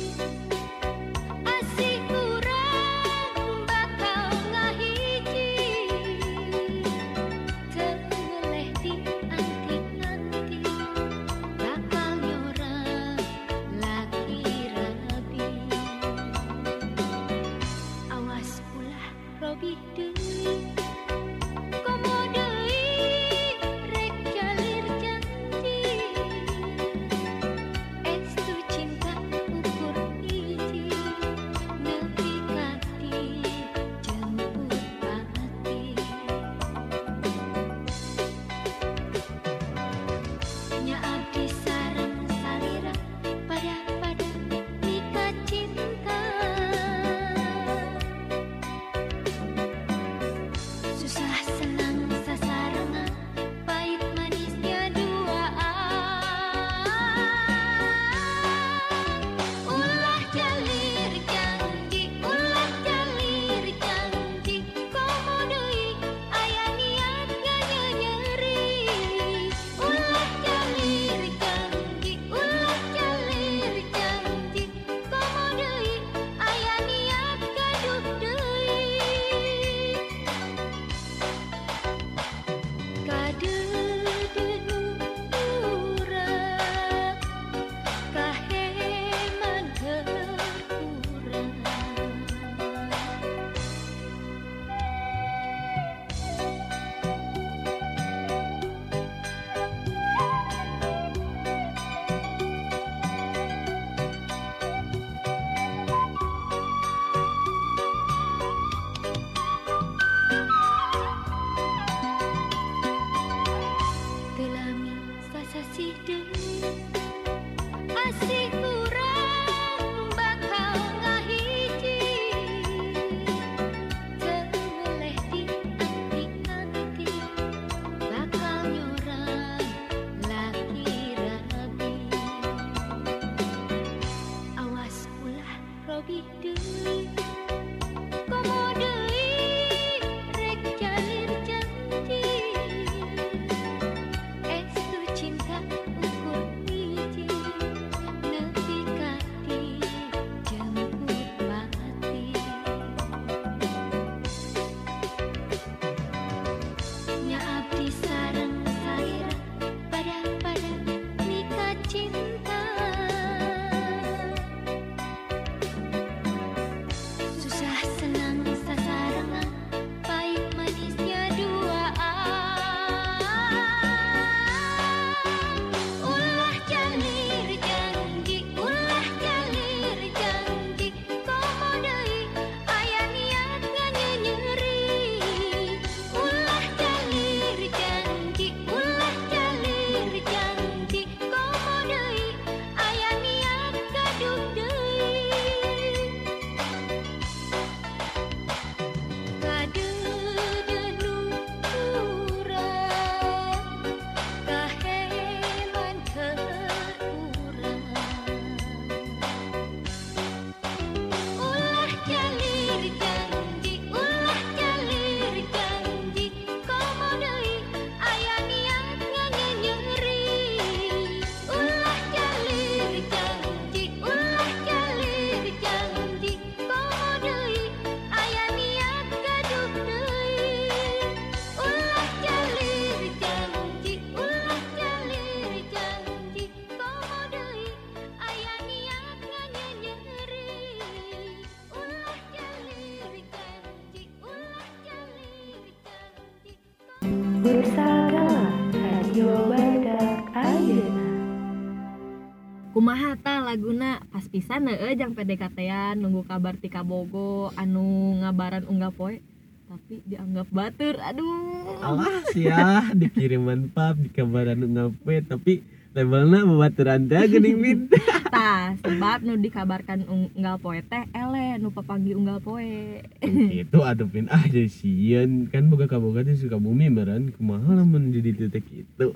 kumaha 252.81 253.12
ta? 253.20 253.45
Laguna? 253.45 254.01
Pas 254.09 254.24
pisan 254.24 254.64
heeh 254.64 254.97
jang 254.97 255.12
PDKT-an 255.12 256.01
nunggu 256.01 256.24
kabar 256.24 256.57
ti 256.57 256.72
Kabogo 256.72 257.53
anu 257.53 258.16
ngabaran 258.24 258.64
unggah 258.64 258.89
poe. 258.89 259.20
Tapi 259.68 260.01
dianggap 260.09 260.49
batur 260.49 260.97
aduh. 260.97 261.76
Awas 261.85 262.33
ya 262.33 262.89
dikiriman 262.97 263.68
pap 263.68 264.01
di 264.01 264.09
kabaran 264.09 264.64
ngape 264.64 265.28
tapi 265.28 265.61
labelna 265.93 266.49
babaturan 266.49 267.05
teh 267.05 267.20
geuning 267.28 267.61
Pin 267.61 267.78
tah 268.35 268.72
sebab 268.81 269.28
nu 269.28 269.37
dikabarkan 269.37 270.09
unggal 270.09 270.57
poe 270.57 270.81
teh 270.81 271.05
ele 271.12 271.61
nu 271.61 271.68
papanggi 271.68 272.16
unggal 272.16 272.41
poe. 272.41 273.05
Gitu 273.28 273.78
atuh 273.85 274.09
Pin 274.09 274.24
ah 274.33 274.41
jadi 274.49 274.72
sieun. 274.72 275.53
Kan 275.53 275.68
boga 275.68 275.85
kaboga 275.85 276.24
teh 276.24 276.33
suka 276.33 276.57
bumi 276.57 276.89
meureun 276.89 277.28
kumaha 277.37 277.76
lamun 277.76 278.09
jadi 278.09 278.33
titik 278.33 278.64
gitu 278.72 279.12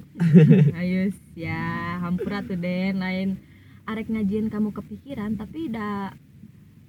ayo 0.76 1.08
ya 1.32 1.96
hampura 2.04 2.44
tuh 2.44 2.60
den 2.60 3.00
lain 3.00 3.40
arek 3.84 4.08
ngajian 4.08 4.48
kamu 4.48 4.72
kepikiran 4.72 5.36
tapi 5.36 5.68
dah 5.68 6.12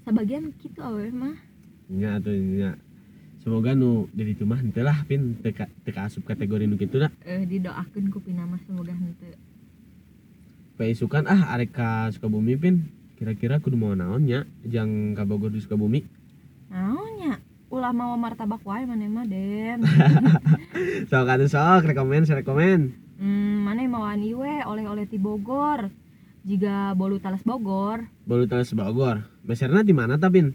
sebagian 0.07 0.55
gitu 0.63 0.79
awe 0.79 1.07
mah. 1.11 1.35
Nya 1.91 2.17
atuh 2.17 2.33
nya 2.33 2.79
semoga 3.43 3.75
nu 3.75 4.07
jadi 4.15 4.33
cuma 4.39 4.55
henteu 4.55 4.87
lah 4.87 5.03
Pin. 5.03 5.35
Teka 5.43 5.67
teka 5.83 6.07
asup 6.07 6.23
kategori 6.23 6.65
nu 6.65 6.79
kitu 6.79 7.03
da 7.03 7.11
eh 7.27 7.43
didoakeun 7.43 8.07
ku 8.09 8.23
pina 8.23 8.47
mah 8.47 8.59
semoga 8.63 8.95
henteu. 8.95 9.35
Paisukan 10.79 11.27
ah 11.27 11.51
arek 11.55 11.75
ka 11.75 12.11
Sukabumi 12.15 12.55
Pin. 12.55 12.87
Kira-kira 13.15 13.63
kudu 13.63 13.79
mau 13.79 13.95
naon 13.95 14.27
nya 14.27 14.43
jang 14.63 15.15
ka 15.15 15.27
Bogor 15.27 15.51
di 15.51 15.59
Sukabumi? 15.59 16.03
Naonnya 16.71 17.39
ulah 17.71 17.91
mau 17.91 18.15
martabak 18.15 18.63
wae 18.63 18.87
maneh 18.87 19.11
mah 19.11 19.27
den. 19.27 19.83
Sok 21.11 21.27
atuh 21.27 21.47
sok 21.51 21.91
rekomen 21.91 22.23
rekomen. 22.23 22.81
Hmm, 23.15 23.63
maneh 23.63 23.87
mau 23.87 24.03
iwe 24.11 24.63
oleh-oleh 24.67 25.07
ti 25.07 25.15
Bogor 25.15 26.04
jika 26.45 26.93
bolu 26.93 27.17
talas 27.17 27.41
Bogor. 27.41 28.05
Baru 28.29 28.45
tahu 28.45 28.61
Bogor. 28.77 29.25
Meserna 29.41 29.81
di 29.81 29.97
mana 29.97 30.21
tapin? 30.21 30.53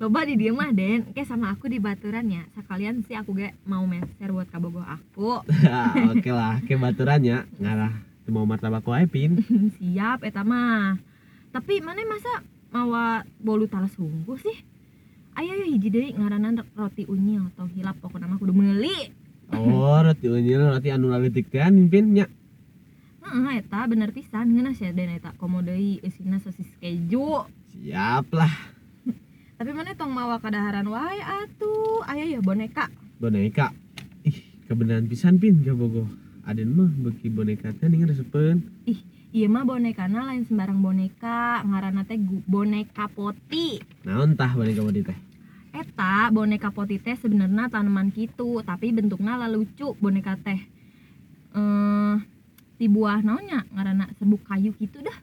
Loba 0.00 0.24
di 0.24 0.40
dia 0.40 0.50
mah 0.56 0.72
den. 0.72 1.12
Ke 1.12 1.28
sama 1.28 1.52
aku 1.52 1.68
di 1.68 1.76
baturan 1.76 2.32
ya. 2.32 2.48
Sekalian 2.56 3.04
sih 3.04 3.14
aku 3.14 3.36
ge 3.36 3.52
mau 3.68 3.84
meser 3.84 4.32
buat 4.32 4.48
ka 4.48 4.56
Bogor 4.56 4.88
aku 4.88 5.44
oke 6.16 6.30
lah. 6.32 6.64
Ke 6.64 6.80
baturannya 6.80 7.44
ngarah 7.60 7.92
teu 8.24 8.32
mau 8.32 8.48
martabak 8.48 8.88
wae 8.88 9.04
Pin. 9.04 9.44
Siap 9.76 10.24
eta 10.24 10.40
mah. 10.42 10.96
Tapi 11.52 11.84
mana 11.84 12.00
masa 12.08 12.40
mawa 12.72 13.22
bolu 13.36 13.68
talas 13.68 13.92
hungkul 14.00 14.40
sih? 14.40 14.56
Ayo 15.36 15.54
ayo 15.54 15.70
hiji 15.70 15.92
deui 15.92 16.10
ngaranan 16.16 16.66
roti 16.74 17.06
unyil 17.06 17.52
atau 17.54 17.68
hilap 17.70 18.00
pokoknya 18.00 18.26
mah 18.26 18.40
kudu 18.40 18.56
meuli. 18.56 19.12
Oh 19.52 20.00
roti 20.00 20.26
unyil 20.26 20.72
roti 20.72 20.88
anu 20.88 21.12
laletik 21.12 21.52
teh 21.52 21.60
Pin 21.92 22.16
nya 22.16 22.26
Heeh, 23.28 23.60
eta 23.60 23.84
bener 23.84 24.10
pisan. 24.16 24.56
Ngeunas 24.56 24.80
ya 24.80 24.96
den 24.96 25.12
eta 25.12 25.36
komo 25.36 25.60
deui 25.60 26.00
eusina 26.00 26.40
sosis 26.40 26.68
keju. 26.80 27.44
Siap 27.76 28.32
lah 28.32 28.78
tapi 29.58 29.74
mana 29.74 29.90
tong 29.98 30.14
mawa 30.14 30.38
kadaharan 30.38 30.86
wae 30.86 31.18
atuh? 31.18 32.06
Aya 32.06 32.30
ya 32.30 32.38
boneka. 32.38 32.86
Boneka. 33.18 33.74
Ih 34.22 34.38
kebenaran 34.70 35.10
pisan 35.10 35.42
Pin 35.42 35.66
ka 35.66 35.74
Bogor 35.74 36.06
Aden 36.46 36.78
mah 36.78 36.86
beki 36.86 37.26
boneka 37.26 37.74
teh 37.74 37.90
ning 37.90 38.06
resepeun 38.06 38.62
iya 39.34 39.50
mah 39.50 39.66
bonekana 39.66 40.30
lain 40.30 40.46
sembarang 40.46 40.78
boneka. 40.78 41.66
Ngaranna 41.66 42.06
teh 42.06 42.22
boneka 42.46 43.10
poti. 43.10 43.82
Naon 44.06 44.38
tah 44.38 44.54
boneka 44.54 44.78
bodi 44.78 45.02
teh? 45.02 45.18
Eta 45.74 46.30
boneka 46.30 46.70
poti 46.70 47.02
teh 47.02 47.18
sebenarnya 47.18 47.66
tanaman 47.66 48.14
gitu, 48.14 48.62
tapi 48.62 48.94
bentuknya 48.94 49.42
lah 49.42 49.50
lucu 49.50 49.98
boneka 49.98 50.38
teh. 50.38 50.62
Eh, 51.58 52.14
di 52.78 52.86
buah 52.86 53.20
naonnya 53.20 53.66
ngaranna 53.68 54.06
serbuk 54.14 54.40
kayu 54.42 54.70
gitu 54.76 55.02
dah. 55.02 55.18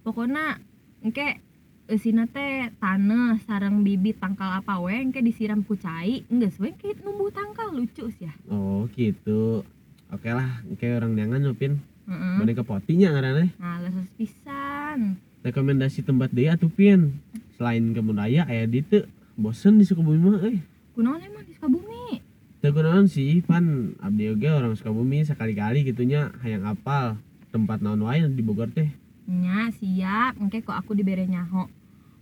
Pokoknya 0.00 0.56
engke 1.00 1.38
eusina 1.86 2.26
teh 2.26 2.72
tanah 2.76 3.38
sarang 3.40 3.80
bibit 3.80 4.18
tangkal 4.18 4.50
apa 4.50 4.80
we 4.80 4.96
engke 4.96 5.20
disiram 5.20 5.62
ku 5.62 5.76
cai, 5.76 6.26
enggeus 6.26 6.58
we 6.58 6.72
engke 6.72 6.98
numbuh 7.00 7.30
tangkal 7.30 7.70
lucu 7.70 8.10
sih 8.10 8.26
ya. 8.26 8.34
oh 8.48 8.90
gitu 8.90 9.62
oke 10.08 10.26
lah 10.26 10.66
kayak 10.74 10.98
orang 10.98 11.14
neangan 11.14 11.40
nyopin 11.44 11.78
Heeh. 12.06 12.34
boneka 12.38 12.62
potinya 12.62 13.10
ngaranna 13.10 13.46
Nah, 13.56 13.78
leses 13.82 14.10
pisan. 14.18 15.14
rekomendasi 15.42 16.02
tempat 16.02 16.30
deui 16.30 16.50
atuh 16.50 16.66
Pin 16.66 17.22
selain 17.54 17.94
kebun 17.94 18.18
raya 18.18 18.42
aya 18.44 18.66
ditu 18.66 19.06
bosen 19.34 19.78
di 19.78 19.86
Sukabumi 19.86 20.18
mah 20.18 20.42
euy 20.42 20.58
Kunaon 20.90 21.22
emang 21.22 21.46
di 21.46 21.54
Sukabumi? 21.54 22.18
Teu 22.66 22.74
kunaon 22.74 23.06
sih 23.06 23.46
pan 23.46 23.94
abdi 24.02 24.26
oge 24.26 24.50
orang 24.50 24.74
Sukabumi 24.74 25.22
sekali-kali 25.22 25.86
gitunya 25.86 26.34
hayang 26.42 26.66
apal 26.66 27.14
tempat 27.54 27.78
naon 27.78 28.02
wae 28.02 28.26
di 28.26 28.42
Bogor 28.42 28.74
teh 28.74 28.90
Nya 29.30 29.70
siap, 29.70 30.34
engke 30.42 30.66
kok 30.66 30.74
aku 30.74 30.98
dibere 30.98 31.26
nyaho. 31.30 31.70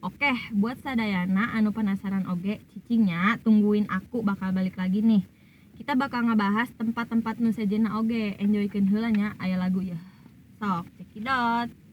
Oke, 0.05 0.33
buat 0.53 0.77
sadayana 0.85 1.57
anu 1.57 1.73
penasaran 1.73 2.29
oge, 2.29 2.61
cicingnya 2.73 3.41
tungguin 3.41 3.89
aku 3.89 4.21
bakal 4.21 4.53
balik 4.53 4.77
lagi 4.77 5.01
nih. 5.01 5.25
Kita 5.81 5.97
bakal 5.97 6.29
ngebahas 6.29 6.73
tempat-tempat 6.77 7.41
nu 7.41 7.53
sejenna 7.53 7.97
oge, 7.97 8.37
enjoykeun 8.37 8.89
heula 8.89 9.09
nya 9.13 9.33
aya 9.41 9.57
lagu 9.57 9.81
ya. 9.81 10.01
Sok, 10.61 10.89
cekidot. 10.97 11.84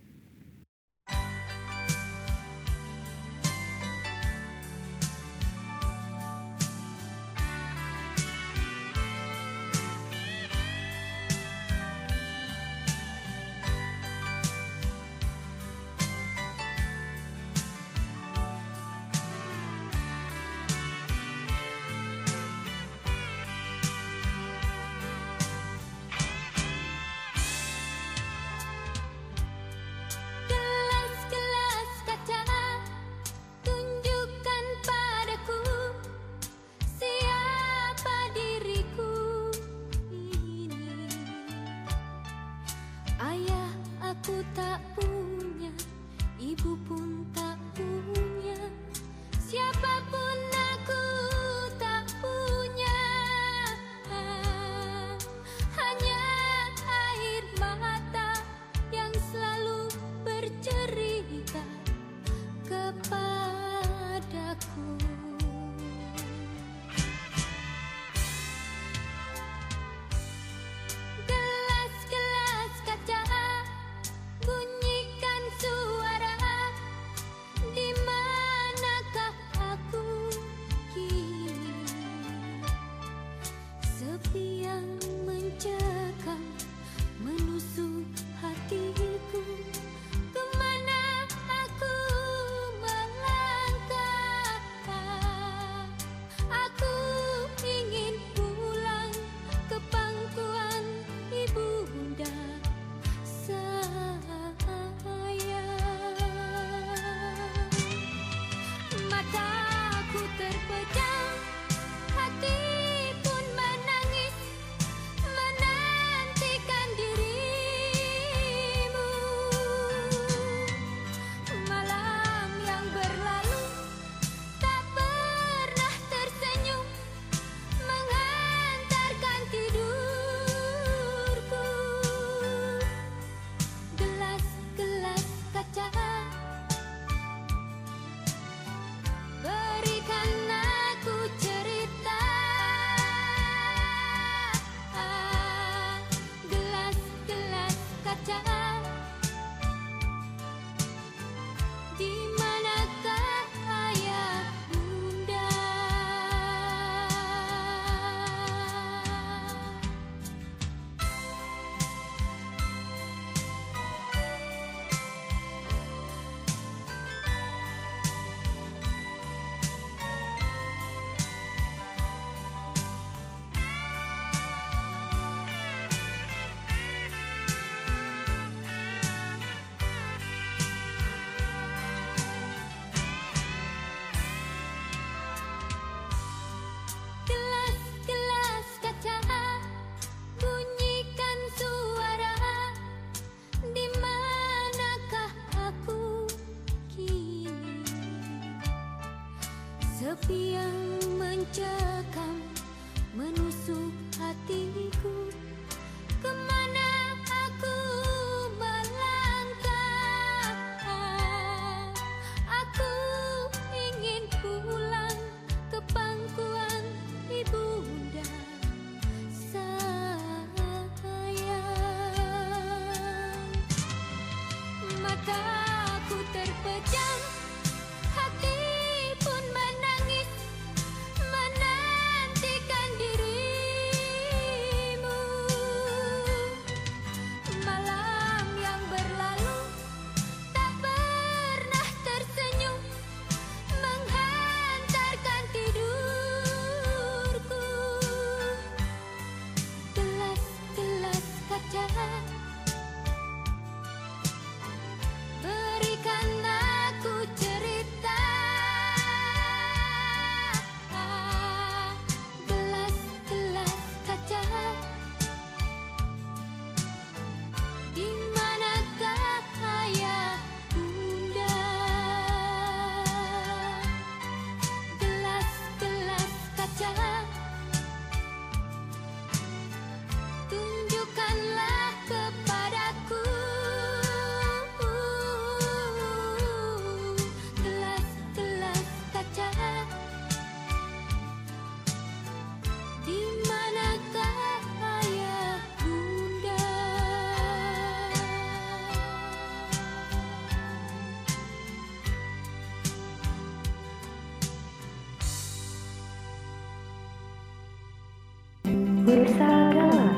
Bersagalah. 309.11 310.15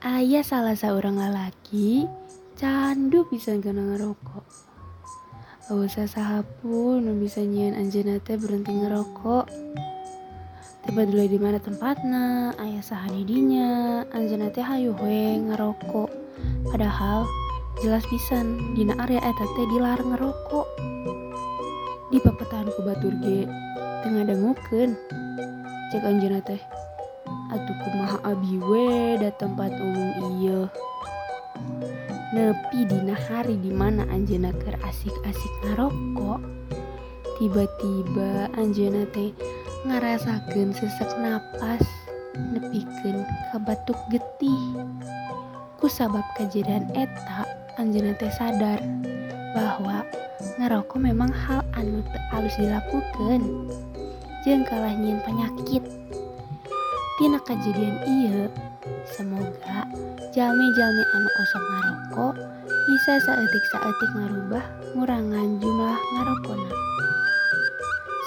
Ayah 0.00 0.40
salah 0.40 0.72
seorang 0.72 1.20
lelaki 1.20 2.08
candu 2.56 3.28
bisa 3.28 3.52
kena 3.60 3.84
ngerokok. 3.84 4.46
Gak 5.68 5.76
usah 5.76 6.08
sahapun 6.08 7.04
nu 7.04 7.12
bisa 7.20 7.44
nyian 7.44 7.76
anjeuna 7.76 8.16
teh 8.16 8.40
berhenti 8.40 8.72
ngerokok. 8.72 9.44
Tiba 10.88 11.02
dulu 11.04 11.28
di 11.28 11.36
mana 11.36 11.60
tempatna, 11.60 12.56
ayah 12.64 12.80
sahani 12.80 13.28
dinya, 13.28 14.08
anjeuna 14.08 14.48
teh 14.48 14.64
hayu 14.64 14.96
ngerokok. 14.96 16.08
Padahal 16.64 17.28
jelas 17.84 18.08
pisan 18.08 18.72
dina 18.72 18.96
area 19.04 19.20
eta 19.20 19.44
teh 19.52 19.66
dilarang 19.68 20.16
ngerokok. 20.16 20.61
tahan 22.52 22.68
ku 22.68 22.84
batur 22.84 23.16
ge 23.24 23.48
tengah 24.04 24.28
dangukeun 24.28 24.92
cek 25.88 26.04
anjeunna 26.04 26.44
teh 26.44 26.60
atuh 27.48 27.76
kumaha 27.80 28.20
abi 28.28 28.60
we 28.60 29.16
da 29.16 29.32
tempat 29.40 29.72
umum 29.80 30.36
iya 30.36 30.68
nepi 32.32 32.88
dina 32.88 33.12
hari 33.12 33.60
dimana 33.60 34.08
anjeunna 34.08 34.56
keur 34.56 34.76
asik-asik 34.88 35.54
ngarokok? 35.64 36.40
Tiba-tiba 37.36 38.48
anjeunna 38.56 39.04
teh 39.12 39.36
ngarasakeun 39.84 40.72
sesak 40.72 41.12
napas 41.20 41.84
nepikeun 42.36 43.24
ka 43.52 43.60
batuk 43.60 44.00
getih. 44.08 44.64
Ku 45.76 45.92
sabab 45.92 46.24
kejadian 46.40 46.88
eta 46.96 47.44
anjeunna 47.76 48.16
teh 48.16 48.32
sadar 48.32 48.80
bahwa 49.52 50.00
ngerokok 50.58 50.98
memang 51.00 51.30
hal 51.30 51.62
anu 51.78 52.02
alus 52.34 52.54
dilakukan 52.58 53.40
jeung 54.42 54.66
kalah 54.66 54.92
nyieun 54.94 55.22
penyakit. 55.22 55.84
Tina 57.20 57.38
kejadian 57.46 57.96
ieu 58.02 58.50
semoga 59.06 59.86
jalmi-jalmi 60.34 61.04
anu 61.14 61.28
osok 61.44 61.62
ngarokok 61.62 62.34
bisa 62.82 63.12
saeutik-saeutik 63.22 64.10
ngarubah 64.18 64.64
ngurangan 64.98 65.48
jumlah 65.62 65.98
ngarokona. 66.18 66.72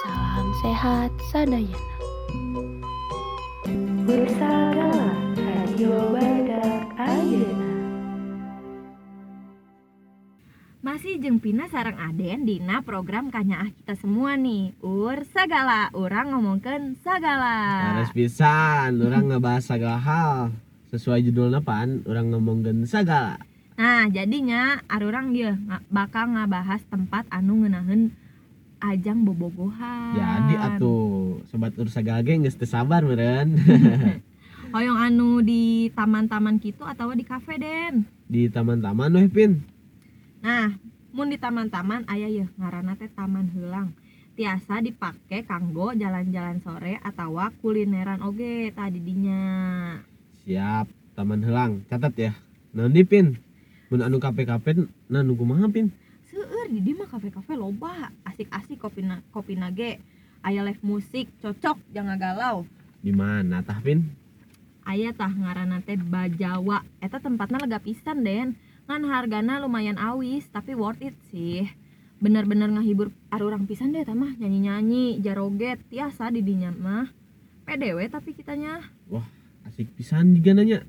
Salam 0.00 0.48
sehat 0.64 1.10
sadayana. 1.28 1.94
Bersagalah 4.06 5.18
radio 5.34 6.14
Jeung 11.16 11.40
Pina 11.40 11.64
sarang 11.66 11.96
Aden 11.96 12.44
dina 12.44 12.84
program 12.84 13.32
kanyaah 13.32 13.72
kita 13.72 13.96
semua 13.96 14.36
nih 14.36 14.76
Ur 14.78 15.24
sagala, 15.24 15.88
orang 15.96 16.28
ngomongkeun 16.30 17.00
sagala 17.00 17.56
Harus 17.96 18.12
pisan, 18.12 19.00
orang 19.00 19.32
ngebahas 19.32 19.64
segala 19.64 19.96
hal 19.96 20.32
sesuai 20.86 21.24
judulnya 21.24 21.60
pan, 21.60 22.04
orang 22.04 22.30
ngomongin 22.30 22.84
segala. 22.84 23.40
Nah 23.76 24.08
jadinya 24.08 24.80
arurang 24.86 25.32
dia 25.32 25.56
nga- 25.56 25.84
bakal 25.88 26.32
ngabahas 26.32 26.84
tempat 26.86 27.24
anu 27.28 27.64
ngeunaheun 27.64 28.12
ajang 28.78 29.24
bobogohan 29.24 30.14
Jadi 30.14 30.54
atuh 30.54 31.40
sobat 31.48 31.72
ur 31.74 31.88
sagala 31.88 32.20
ge 32.20 32.36
geus 32.38 32.56
teu 32.56 32.68
sabar 32.68 33.00
meureun. 33.00 33.56
Hoyong 34.76 35.00
anu 35.00 35.40
di 35.40 35.88
taman-taman 35.90 36.60
gitu 36.60 36.84
atau 36.84 37.08
di 37.12 37.24
kafe 37.24 37.56
Den 37.56 38.04
Di 38.28 38.52
taman-taman 38.52 39.16
weh 39.16 39.32
pin. 39.32 39.64
Nah, 40.44 40.78
mun 41.16 41.32
di 41.32 41.40
taman-taman 41.40 42.04
aya 42.12 42.28
ya 42.28 42.44
ngaranna 42.60 43.00
teh 43.00 43.08
taman 43.08 43.48
heulang. 43.56 43.96
Tiasa 44.36 44.84
dipake 44.84 45.48
kanggo 45.48 45.96
jalan-jalan 45.96 46.60
sore 46.60 47.00
atau 47.00 47.40
kulineran 47.64 48.20
oge 48.20 48.68
tadi 48.76 49.00
dinya. 49.00 49.40
Siap, 50.44 51.16
taman 51.16 51.40
helang. 51.40 51.88
Catat 51.88 52.12
ya. 52.20 52.36
Naon 52.76 52.92
di 52.92 53.00
pin? 53.00 53.32
Mun 53.88 54.04
anu 54.04 54.20
kafe-kafe 54.20 54.84
nah 55.08 55.24
nu 55.24 55.32
kumaha 55.40 55.72
pin? 55.72 55.88
Seueur 56.28 56.68
di 56.68 56.92
mah 56.92 57.08
kafe-kafe 57.08 57.56
loba, 57.56 58.12
asik-asik 58.28 58.76
kopina 58.76 59.24
kopina 59.32 59.72
ge. 59.72 59.96
Aya 60.44 60.60
live 60.68 60.84
musik, 60.84 61.32
cocok 61.40 61.80
jangan 61.96 62.20
galau. 62.20 62.68
Di 63.00 63.16
mana 63.16 63.64
tah 63.64 63.80
pin? 63.80 64.04
Aya 64.84 65.16
tah 65.16 65.32
ngaranna 65.32 65.80
teh 65.80 65.96
Bajawa. 65.96 66.84
Eta 67.00 67.24
tempatna 67.24 67.56
lega 67.64 67.80
pisan, 67.80 68.20
Den. 68.20 68.60
Ngan 68.86 69.02
hargana 69.10 69.58
lumayan 69.58 69.98
awis, 69.98 70.46
tapi 70.50 70.78
worth 70.78 71.02
it 71.02 71.18
sih. 71.34 71.66
Bener-bener 72.22 72.70
ngahibur 72.70 73.10
arurang 73.34 73.66
pisan 73.66 73.92
deh 73.92 74.06
tamah 74.06 74.38
nyanyi-nyanyi, 74.38 75.20
jaroget, 75.20 75.82
tiasa 75.90 76.30
di 76.30 76.40
dinya 76.40 76.70
mah. 76.70 77.10
PDW 77.66 78.06
tapi 78.08 78.32
kitanya. 78.32 78.80
Asik 79.66 79.90
pisan 79.98 80.38
juga 80.38 80.54
nanya. 80.54 80.86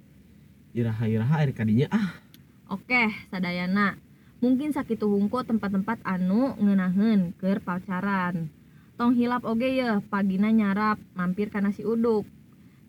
Iraha-iraha 0.78 1.42
air 1.42 1.52
kadinya 1.58 1.90
ah. 1.90 2.14
Oke, 2.70 3.10
sadayana. 3.34 3.98
Mungkin 4.38 4.70
sakitu 4.70 5.10
hungku 5.10 5.42
tempat-tempat 5.42 5.98
anu 6.06 6.54
ngeunaheun 6.62 7.34
keur 7.42 7.58
pacaran. 7.66 8.54
Tong 8.94 9.18
hilap 9.18 9.42
oge 9.50 9.74
ya, 9.74 9.98
pagina 10.06 10.54
nyarap, 10.54 11.02
mampir 11.18 11.50
ka 11.50 11.58
nasi 11.58 11.82
uduk. 11.82 12.30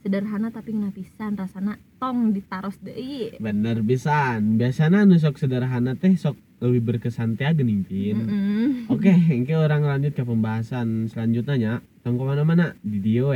Sederhana 0.04 0.52
tapi 0.52 0.76
ngena 0.76 0.92
pisan 0.92 1.40
rasana 1.40 1.80
tong 1.98 2.32
ditaros 2.32 2.78
deui. 2.80 3.36
Bener 3.38 3.82
pisan. 3.82 4.56
Biasana 4.56 5.04
nu 5.04 5.18
sok 5.18 5.38
sederhana 5.38 5.98
teh 5.98 6.14
sok 6.14 6.38
lebih 6.62 6.82
berkesan 6.94 7.38
teh 7.38 7.50
geuning 7.54 7.82
pin. 7.86 8.18
Mm-mm. 8.18 8.90
Oke, 8.90 9.10
engke 9.10 9.54
orang 9.54 9.86
lanjut 9.86 10.14
ke 10.14 10.22
pembahasan 10.22 11.10
selanjutnya 11.10 11.54
nya. 11.58 11.72
Tong 12.06 12.16
ke 12.16 12.24
mana-mana 12.24 12.74
di 12.80 12.98
dia 13.02 13.26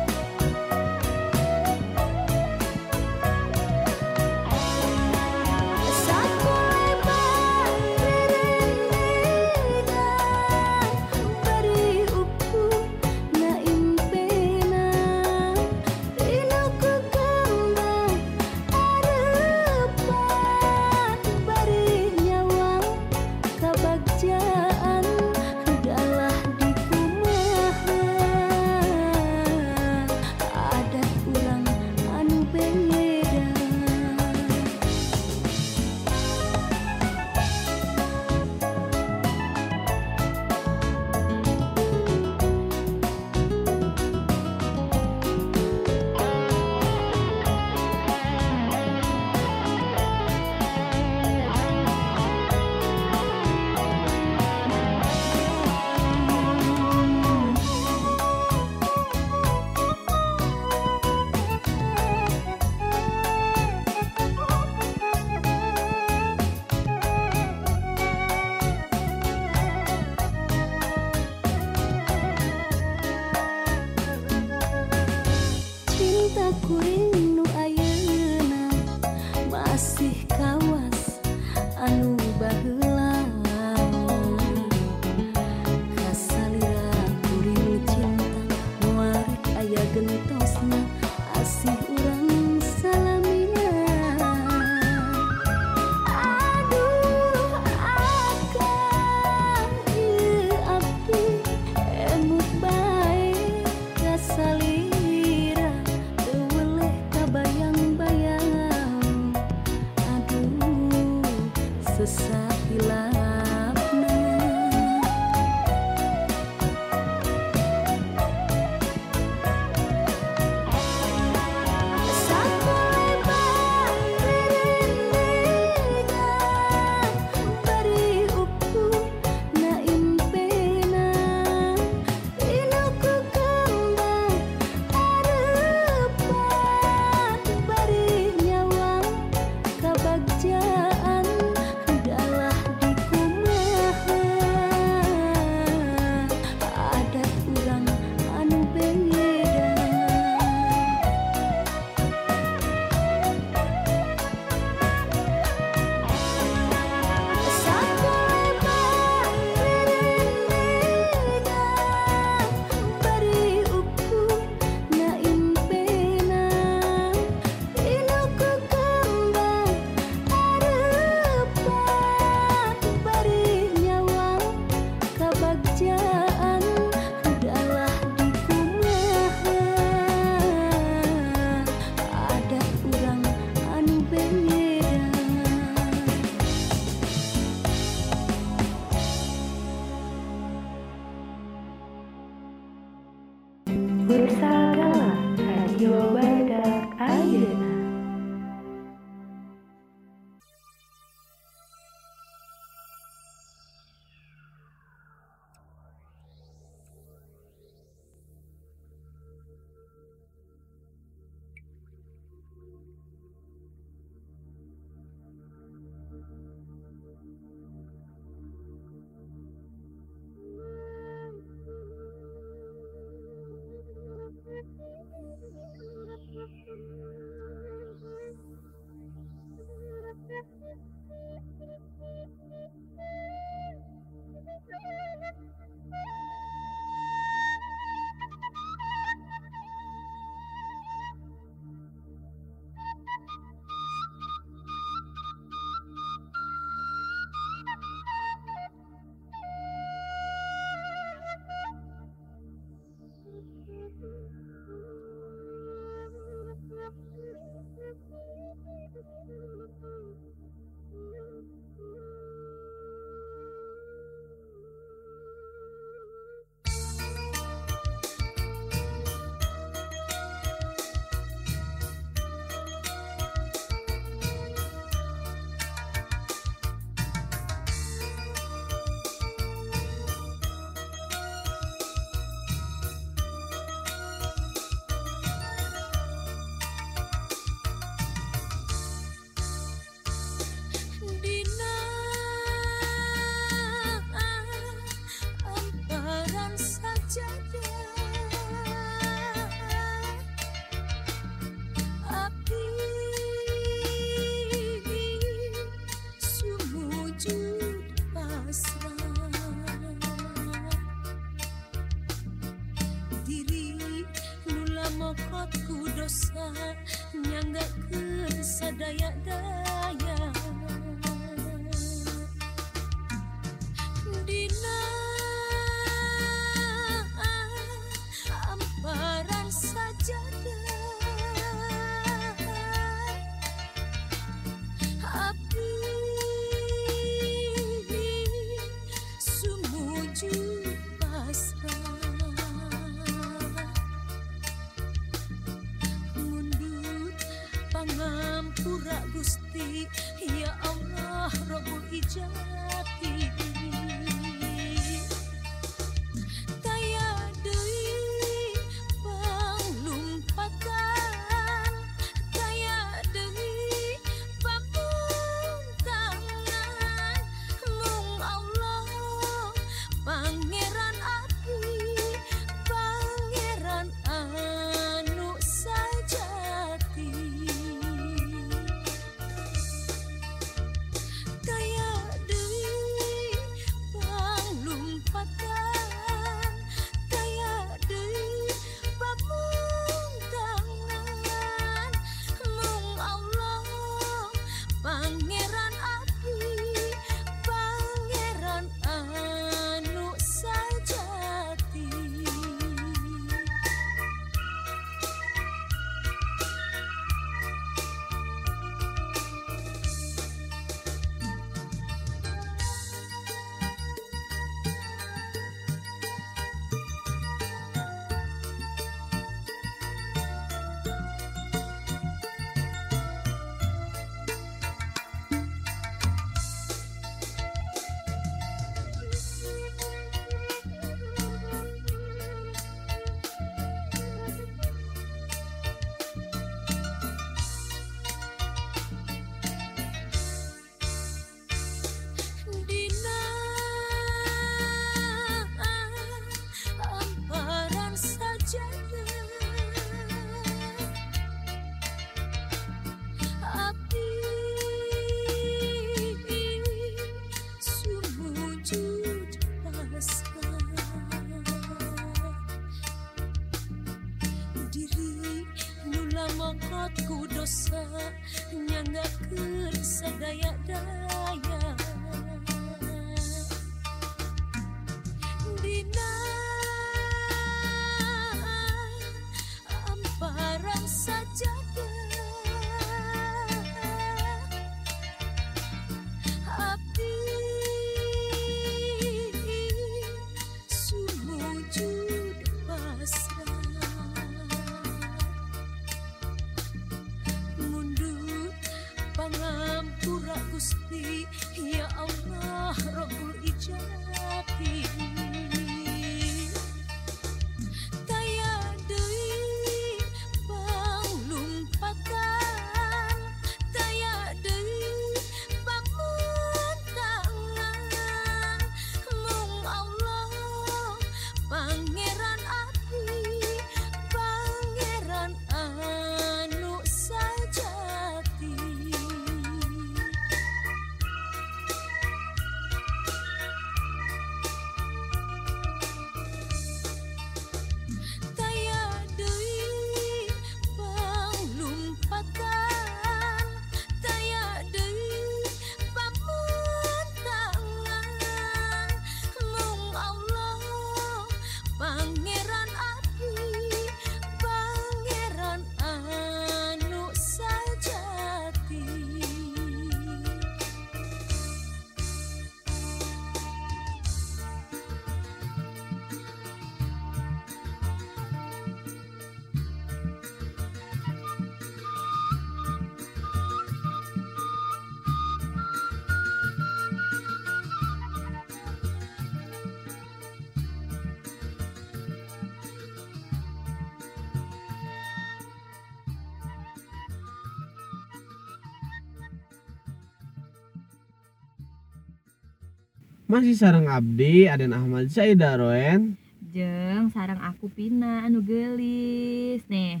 Masih 593.28 593.60
sarang 593.60 593.84
Abdi 593.92 594.48
Aden 594.48 594.72
Ahmad 594.72 595.12
Saida 595.12 595.52
Roen. 595.60 596.16
Jeng 596.48 597.12
sarang 597.12 597.36
aku 597.44 597.68
pina 597.68 598.24
anu 598.24 598.40
gelis. 598.40 599.60
Nih 599.68 600.00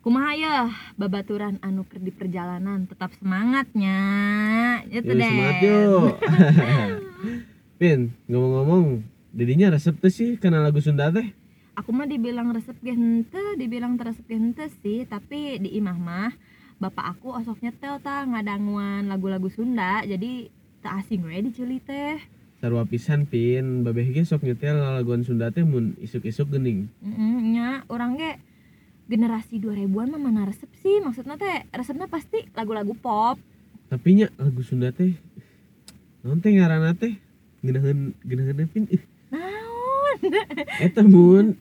kumaha 0.00 0.32
ya 0.32 0.72
babaturan 0.96 1.60
anu 1.60 1.84
di 1.92 2.08
perjalanan 2.08 2.88
tetap 2.88 3.12
semangatnya 3.20 4.00
itu 4.88 5.12
Yuk 5.12 5.12
deh 5.12 5.28
semangat 5.28 5.56
yuk. 5.60 6.08
Pin 7.80 8.00
ngomong-ngomong 8.32 9.04
Didinya 9.36 9.76
resep 9.76 10.00
tuh 10.00 10.08
sih 10.08 10.40
kena 10.40 10.64
lagu 10.64 10.80
Sunda 10.80 11.12
teh? 11.12 11.36
Aku 11.76 11.92
mah 11.92 12.08
dibilang 12.08 12.48
resep 12.56 12.80
ge 12.80 12.96
henteu 12.96 13.60
dibilang 13.60 14.00
teresep 14.00 14.24
ge 14.24 14.40
henteu 14.40 14.72
sih 14.80 15.04
tapi 15.04 15.60
di 15.60 15.76
imah 15.76 16.00
mah 16.00 16.32
bapak 16.80 17.12
aku 17.12 17.28
osok 17.36 17.60
nyetel 17.60 18.00
ta 18.00 18.24
ngadanguan 18.24 19.04
lagu-lagu 19.04 19.52
Sunda 19.52 20.00
jadi 20.08 20.48
tak 20.80 21.04
asing 21.04 21.28
we 21.28 21.44
diculi 21.44 21.84
teh 21.84 22.24
Sarua 22.64 22.88
pisan 22.88 23.28
Pin. 23.28 23.84
Babeh 23.84 24.08
ge 24.08 24.24
sok 24.24 24.48
nyetel 24.48 24.80
laguan 24.80 25.20
Sunda 25.20 25.52
teh 25.52 25.60
mun 25.60 26.00
isuk-isuk 26.00 26.48
gening 26.48 26.88
Mm, 27.04 27.52
nya 27.52 27.84
orang 27.92 28.16
ge 28.16 28.40
generasi 29.04 29.60
2000-an 29.60 30.16
mah 30.16 30.20
mana 30.32 30.48
resep 30.48 30.72
sih? 30.80 30.96
Maksudnya 31.04 31.36
teh 31.36 31.68
resepnya 31.76 32.08
pasti 32.08 32.40
lagu-lagu 32.56 32.96
pop. 32.96 33.36
Tapi 33.92 34.08
nya 34.16 34.32
lagu 34.40 34.64
Sunda 34.64 34.96
teh 34.96 35.12
Naon 36.24 36.40
teh 36.40 36.56
ngaranna 36.56 36.96
teh? 36.96 37.20
Geunaheun 37.60 38.16
geunaheun 38.24 38.64
Pin? 38.72 38.88
Ih. 38.88 39.04
Naon? 39.28 40.16
Eta 40.88 41.04
mun 41.04 41.60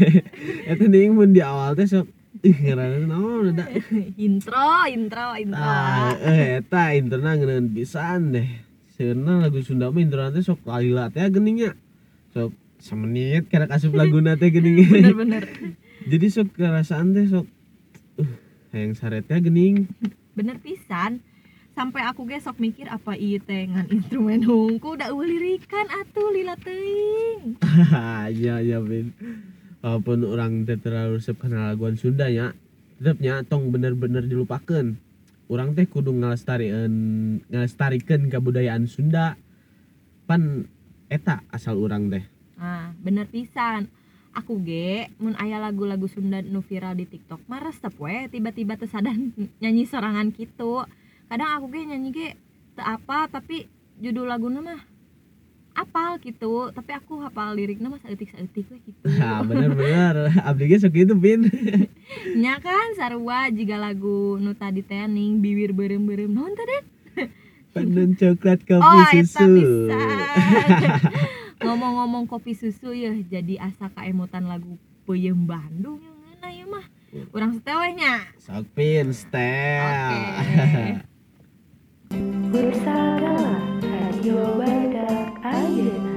Eta 0.74 0.84
ning 0.90 1.14
mun 1.14 1.30
di 1.30 1.46
awal 1.46 1.78
teh 1.78 1.86
sok 1.86 2.10
Ih 2.42 2.58
ngaranna 2.58 3.06
naon 3.06 3.54
da 3.54 3.70
intro 4.26 4.82
intro 4.90 5.38
intro. 5.38 5.62
Ah, 5.62 6.18
eh, 6.26 6.58
eta 6.58 6.90
interna 6.98 7.38
ngeunaheun 7.38 7.70
pisan 7.70 8.34
deh. 8.34 8.50
Seunna 9.00 9.40
lagu 9.40 9.64
Sunda 9.64 9.88
mah 9.88 10.04
teh 10.28 10.44
sok 10.44 10.60
lalila 10.68 11.08
teh 11.08 11.24
geningnya. 11.32 11.72
Sok 12.36 12.52
semenit 12.84 13.48
karena 13.48 13.64
kasup 13.64 13.96
laguna 13.96 14.36
teh 14.36 14.52
geuning. 14.52 14.76
bener-bener 14.92 15.48
Jadi 16.12 16.26
sok 16.28 16.52
kerasaan 16.52 17.16
teh 17.16 17.24
sok 17.24 17.48
uh, 18.20 18.32
hayang 18.76 18.92
saretnya 18.92 19.40
gening. 19.40 19.88
bener 20.36 20.60
pisan 20.60 21.24
sampai 21.72 22.04
aku 22.04 22.28
ge 22.28 22.44
sok 22.44 22.60
mikir 22.60 22.92
apa 22.92 23.16
ieu 23.16 23.40
teh 23.40 23.72
ngan 23.72 23.88
instrumen 23.88 24.44
hungku 24.44 25.00
da 25.00 25.08
eueuh 25.08 25.24
lirikan 25.24 25.88
atuh 25.88 26.28
lila 26.36 26.52
teuing 26.60 27.56
Iya 28.36 28.60
iya 28.60 28.84
Bin. 28.84 29.16
Walaupun 29.80 30.28
orang 30.28 30.68
teh 30.68 30.76
terlalu 30.76 31.24
resep 31.24 31.40
kana 31.40 31.72
laguan 31.72 31.96
Sunda 31.96 32.28
nya, 32.28 32.52
tetepnya 33.00 33.48
tong 33.48 33.72
bener-bener 33.72 34.28
dilupakeun. 34.28 35.00
Urang 35.50 35.74
teh 35.74 35.82
kudu 35.90 36.14
ngalestarieun 36.14 36.94
ngalestarikeun 37.50 38.30
kabudayaan 38.30 38.86
Sunda. 38.86 39.34
Pan 40.30 40.70
eta 41.10 41.42
asal 41.50 41.74
urang 41.74 42.06
teh. 42.06 42.22
nah 42.60 42.92
bener 43.00 43.24
pisan 43.24 43.88
aku 44.36 44.60
ge 44.60 45.08
mun 45.16 45.32
aya 45.40 45.56
lagu-lagu 45.56 46.04
Sunda 46.06 46.44
nu 46.44 46.60
viral 46.60 46.92
di 46.92 47.08
TikTok 47.08 47.48
mah 47.48 47.64
resep 47.64 47.96
we 47.96 48.28
tiba-tiba 48.28 48.76
tersadan 48.76 49.32
nyanyi 49.64 49.88
sorangan 49.88 50.28
gitu 50.36 50.84
kadang 51.32 51.50
aku 51.56 51.66
ge 51.72 51.80
nyanyi 51.88 52.08
ge 52.12 52.28
apa 52.76 53.32
tapi 53.32 53.64
judul 53.96 54.28
laguna 54.28 54.60
mah 54.60 54.80
apal 55.80 56.20
gitu 56.20 56.68
tapi 56.76 56.92
aku 56.92 57.24
hafal 57.24 57.56
liriknya 57.56 57.88
mah 57.88 58.00
saeutik-saeutik 58.04 58.68
we 58.68 58.78
gitu 58.84 59.00
Nah, 59.16 59.40
bener-bener. 59.48 60.28
Abdi 60.44 60.68
ge 60.68 60.76
sok 60.80 60.92
gitu, 60.92 61.16
Pin. 61.16 61.48
nya 62.42 62.60
kan 62.60 62.92
sarua 62.94 63.48
jika 63.48 63.80
lagu 63.80 64.36
nu 64.36 64.52
tadi 64.52 64.84
teh 64.84 65.08
ning 65.08 65.40
bibir 65.40 65.72
berem-berem 65.72 66.28
naon 66.28 66.52
teh 66.52 66.66
Den? 66.68 66.84
Pandan 67.74 68.18
coklat 68.18 68.60
kopi 68.66 68.82
oh 68.82 69.08
eta 69.14 69.46
susu. 69.46 69.88
ngomong-ngomong 71.60 72.24
kopi 72.26 72.52
susu 72.56 72.90
ya 72.90 73.14
jadi 73.30 73.62
asa 73.62 73.92
kaemutan 73.94 74.48
lagu 74.48 74.74
peuyeum 75.06 75.46
Bandung 75.46 76.00
yang 76.02 76.16
ngena 76.18 76.48
ya 76.50 76.64
mah 76.66 76.86
urang 77.30 77.54
setewehnya 77.54 78.26
Sok 78.42 78.66
Pin, 78.74 79.14
setel. 79.14 79.86
Oke. 82.10 83.89
Bersama 84.20 84.52
Radio 84.52 84.60
Badak 84.60 85.40
Ayeuna. 85.40 86.09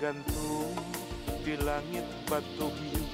Nu 0.00 0.08
ngagantung 0.08 0.72
di 1.44 1.54
langit 1.60 2.08
batu 2.24 2.72
hiu 2.72 3.04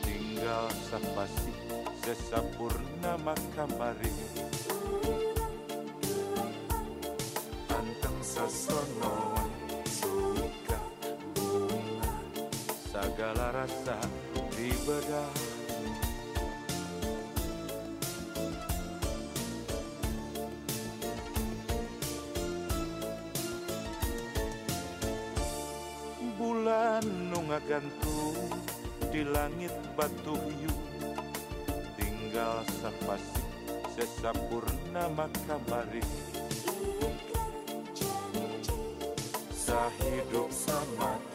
tinggal 0.00 0.72
sapasi 0.88 1.52
sesapurnama 2.00 3.36
kamari 3.52 4.08
anteng 7.68 8.20
sasonoan 8.24 9.52
suka 9.84 10.80
bunga. 11.36 12.12
Segala 12.88 13.52
rasa 13.52 14.00
di 14.56 14.72
bedah 14.88 15.45
nu 27.66 27.74
ngagantung 27.74 28.38
di 29.10 29.26
langit 29.26 29.74
batu 29.98 30.38
hiu. 30.38 30.74
Tinggal 31.98 32.62
sapasi 32.78 33.42
sesapurnama 33.90 35.26
kamari 35.50 36.04
sahidup 39.50 40.46
samati 40.54 40.94
moal 40.94 41.25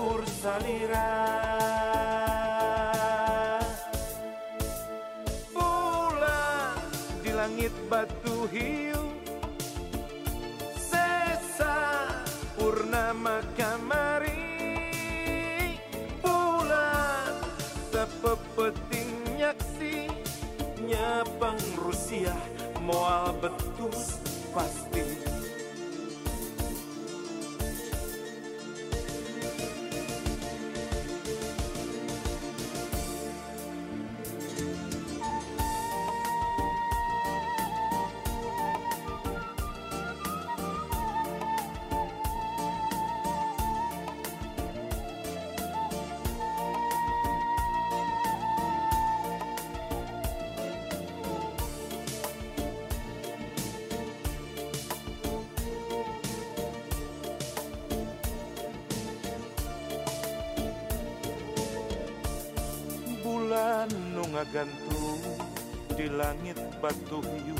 pastingan 0.00 0.08
ukur 0.08 0.24
salira. 0.40 1.12
Bulan 5.52 6.80
di 7.20 7.30
langit 7.36 7.74
batu 7.92 8.29
batu 66.82 67.20
hiu. 67.22 67.58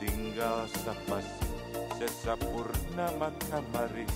Tinggal 0.00 0.68
sapasi 0.70 1.46
sesapurnama 1.98 3.30
kamari 3.50 4.06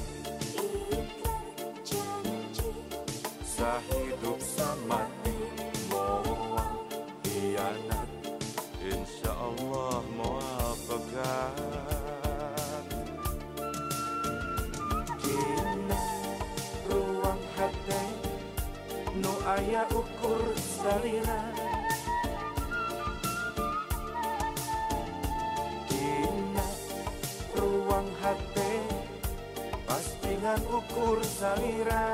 salira 31.43 32.07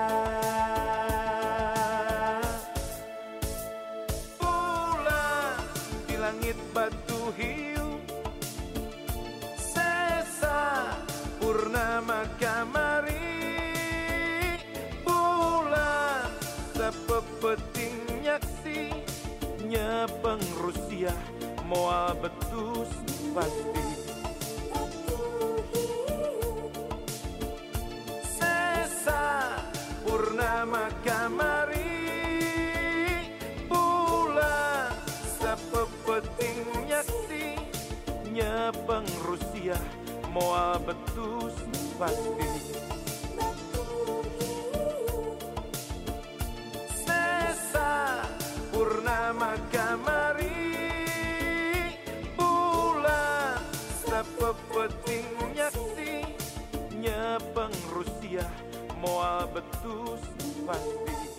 bulan 4.40 5.60
di 6.09 6.16
langit 6.16 6.56
batu 6.72 7.28
hiu. 7.36 8.00
Sesa 9.60 10.96
purnama 11.36 12.24
kamari 12.40 13.36
bulan 15.05 16.32
sepepeting 16.72 18.24
nyaksi. 18.24 18.96
Nyapeng 19.68 20.40
Rusia 20.56 21.12
moal 21.68 22.16
betus 22.16 22.88
pasti 23.36 24.07
moal 40.39 40.78
betus 40.86 41.55
pasti. 41.98 42.47
Sesa 46.94 48.23
purnama 48.70 49.59
kamari 49.74 50.78
bulan 52.39 53.59
sepepeting 54.06 55.27
nyaksi. 55.59 56.23
Nyapeng 56.94 57.74
Rusia 57.90 58.47
moal 59.02 59.51
betus 59.51 60.23
pasti 60.62 61.38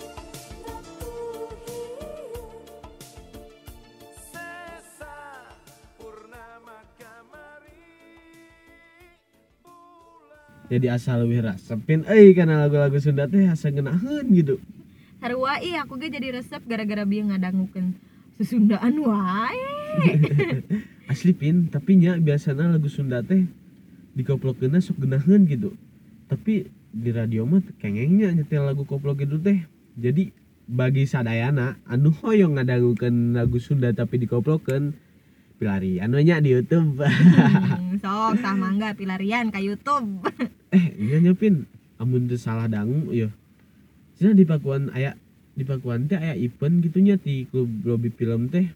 jadi 10.70 10.94
asal 10.94 11.26
lebih 11.26 11.50
resepin. 11.50 12.06
Eh 12.06 12.32
karena 12.38 12.62
lagu-lagu 12.62 13.02
Sunda 13.02 13.26
teh 13.26 13.50
asa 13.50 13.74
ngeunaheun 13.74 14.26
gitu. 14.38 14.62
Sarua 15.18 15.58
ih 15.60 15.76
aku 15.82 15.98
ge 15.98 16.14
jadi 16.14 16.40
resep 16.40 16.62
gara-gara 16.70 17.04
bieu 17.04 17.26
ngadangukeun 17.26 17.98
susundaan 18.38 18.96
wae. 19.04 19.66
asli 21.12 21.34
pin 21.34 21.68
tapi 21.68 21.98
nya 21.98 22.16
biasanya 22.22 22.70
lagu 22.70 22.88
Sunda 22.88 23.26
teh 23.26 23.50
dikoplokeunna 24.14 24.78
sok 24.80 25.02
geunaheun 25.04 25.50
gitu. 25.50 25.74
Tapi 26.30 26.70
di 26.94 27.10
radio 27.10 27.50
mah 27.50 27.66
kengengnya 27.82 28.30
nyetel 28.30 28.70
lagu 28.70 28.86
koplok 28.86 29.26
itu 29.26 29.42
teh. 29.42 29.66
Jadi 29.98 30.30
bagi 30.70 31.10
sadayana 31.10 31.82
anu 31.90 32.14
hoyong 32.14 32.62
ngadangukeun 32.62 33.34
lagu 33.34 33.58
Sunda 33.58 33.90
tapi 33.90 34.22
dikoplokeun 34.22 34.94
pilarian 35.60 36.08
nya 36.08 36.40
di 36.40 36.56
YouTube 36.56 37.04
Hmm, 37.04 38.00
sok 38.04 38.40
tah 38.40 38.56
mangga 38.56 38.96
pilarian 38.96 39.52
ka 39.52 39.60
YouTube. 39.60 40.24
eh 40.76 40.86
iya 40.96 41.20
nya 41.20 41.36
pin 41.36 41.68
amun 42.00 42.32
teu 42.32 42.40
salah 42.40 42.72
dangu 42.72 43.12
ya 43.12 43.28
Cina 44.16 44.32
di 44.32 44.48
pakuan 44.48 44.88
aya 44.96 45.20
di 45.54 45.68
pakuan 45.68 46.08
teh 46.08 46.16
aya 46.16 46.34
event 46.40 46.80
gitunya 46.80 47.20
di 47.20 47.44
klub 47.52 47.68
lobby 47.84 48.08
film 48.10 48.48
teh 48.48 48.72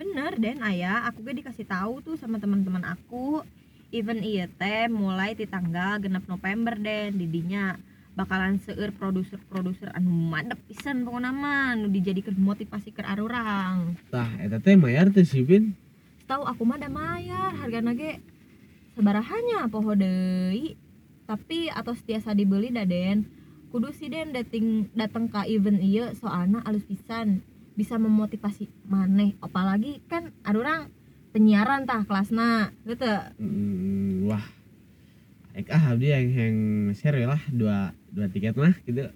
Bener 0.00 0.32
Den 0.40 0.64
ayah, 0.64 1.04
aku 1.04 1.20
ge 1.20 1.44
dikasih 1.44 1.68
tahu 1.68 2.00
tuh 2.00 2.16
sama 2.16 2.40
teman-teman 2.40 2.80
aku. 2.88 3.44
Event 3.92 4.24
ieu 4.24 4.48
teh 4.56 4.88
mulai 4.88 5.36
di 5.36 5.44
tanggal 5.44 6.00
genep 6.00 6.24
November 6.24 6.72
Den 6.80 7.20
didinya. 7.20 7.76
Bakalan 8.18 8.58
seueur 8.58 8.90
produser-produser 8.90 9.94
anu 9.94 10.10
madep 10.10 10.58
pisan 10.66 11.06
pokona 11.06 11.30
mah 11.30 11.78
nu 11.78 11.88
dijadikeun 11.88 12.36
motivasi 12.36 12.90
keur 12.90 13.06
arurang. 13.06 13.94
Tah 14.10 14.30
eta 14.42 14.58
teh 14.58 14.74
mayar 14.74 15.14
teh 15.14 15.22
si 15.22 15.40
Pin 15.46 15.74
tahu 16.30 16.46
aku 16.46 16.62
mah 16.62 16.78
da 16.78 16.86
mayar 16.86 17.50
hargana 17.58 17.90
ge 17.98 18.22
sabarahannya 18.94 19.66
poho 19.66 19.98
deui. 19.98 20.78
Tapi 21.26 21.70
atos 21.70 22.02
tiasa 22.02 22.34
dibeli 22.34 22.74
da 22.74 22.86
den 22.86 23.26
kudu 23.70 23.94
si 23.94 24.10
den 24.10 24.34
dating 24.34 24.90
datang 24.98 25.30
ke 25.30 25.46
event 25.50 25.78
ieu 25.82 26.10
soalna 26.18 26.62
alus 26.66 26.86
pisan. 26.86 27.42
Bisa 27.74 27.98
memotivasi 27.98 28.66
maneh 28.86 29.38
apalagi 29.42 30.02
kan 30.10 30.34
arurang 30.42 30.90
penyiaran 31.30 31.86
tah 31.86 32.02
kelasna 32.02 32.74
gitu 32.86 33.06
Hmm, 33.38 34.26
wah. 34.26 34.42
Ek 35.54 35.66
ah 35.70 35.94
abdi 35.94 36.14
yang 36.14 36.30
yang 36.30 36.56
share 36.94 37.26
lah 37.26 37.42
dua 37.50 37.94
dua 38.14 38.26
tiket 38.30 38.54
mah 38.58 38.74
gitu. 38.86 39.06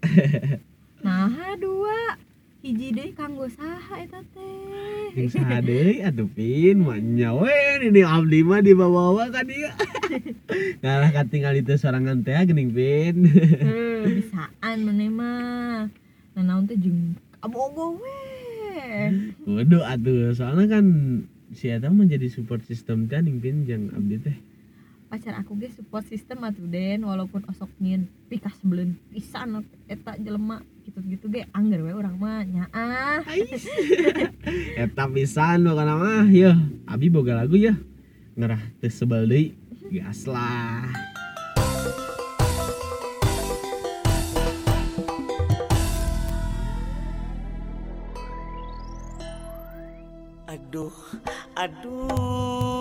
Nah 1.05 1.29
dua. 1.61 2.17
Hiji 2.65 2.97
deui 2.97 3.13
kanggo 3.13 3.45
saha 3.45 4.01
eta 4.01 4.25
teh. 4.33 5.13
Yang 5.13 5.37
saha 5.37 5.61
deui 5.61 6.01
atuh 6.01 6.25
pin 6.33 6.81
mah 6.81 6.97
nyawen 6.97 7.93
ini 7.93 8.01
abdi 8.01 8.41
mah 8.41 8.65
di 8.65 8.73
bawah 8.73 9.29
ka 9.29 9.45
dia. 9.45 9.69
Ngalah 10.81 11.13
katinggal 11.13 11.61
itu 11.61 11.77
sorangan 11.77 12.25
teh 12.25 12.33
geuning 12.33 12.73
pin. 12.73 13.29
Heuh, 13.29 14.17
bisaan 14.17 14.81
maneh 14.81 15.13
mah. 15.13 15.93
Nah 16.33 16.41
naon 16.41 16.65
teh 16.65 16.81
jeung 16.81 17.21
abogo 17.45 18.01
we. 18.01 18.17
Waduh 19.45 19.85
atuh 19.85 20.33
soalnya 20.33 20.81
kan 20.81 20.87
si 21.53 21.69
eta 21.69 21.93
mah 21.93 22.09
jadi 22.09 22.33
support 22.33 22.65
system 22.65 23.13
teh 23.13 23.21
ning 23.21 23.45
pin 23.45 23.69
jeung 23.69 23.93
abdi 23.93 24.17
teh 24.25 24.37
pacar 25.15 25.39
aku 25.39 25.55
ge 25.63 25.71
support 25.71 26.03
system 26.11 26.43
atuh 26.43 26.67
den. 26.67 27.07
Walaupun 27.07 27.47
osok 27.47 27.71
nyin 27.79 28.11
pikas 28.27 28.59
sebelum 28.59 28.99
pisan 29.15 29.63
eta 29.87 30.19
jelema 30.19 30.59
gitu-gitu 30.83 31.31
ge 31.31 31.47
angger 31.55 31.87
we 31.87 31.95
urang 31.95 32.19
mah 32.19 32.43
nyaah. 32.43 33.23
Eta 34.83 35.07
pisan 35.07 35.71
pokona 35.71 35.95
mah 35.95 36.27
yeuh. 36.27 36.59
Abi 36.91 37.15
boga 37.15 37.39
lagu 37.39 37.55
ya 37.55 37.79
ngerah 38.35 38.59
teu 38.83 38.91
sebel 38.91 39.31
deui 39.31 39.55
gas 39.95 40.27
lah 40.27 40.91
Aduh, 50.55 50.95
aduh, 51.55 52.74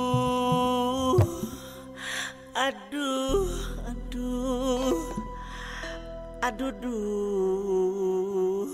Aduh, 6.44 6.76
duh. 6.76 8.68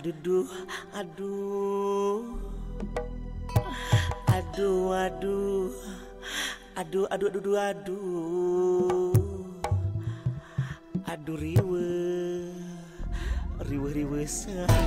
Aduh, 0.00 0.16
duh. 0.24 0.48
Aduh. 0.96 2.40
Aduh, 4.32 4.88
aduh. 4.88 5.76
Aduh, 6.80 7.04
aduh, 7.12 7.36
aduh, 7.36 7.52
aduh, 7.52 7.60
aduh. 7.60 9.12
Aduh, 11.04 11.36
riwe. 11.36 11.92
Riwe, 13.60 13.88
riwe, 14.00 14.24
sayang. 14.24 14.80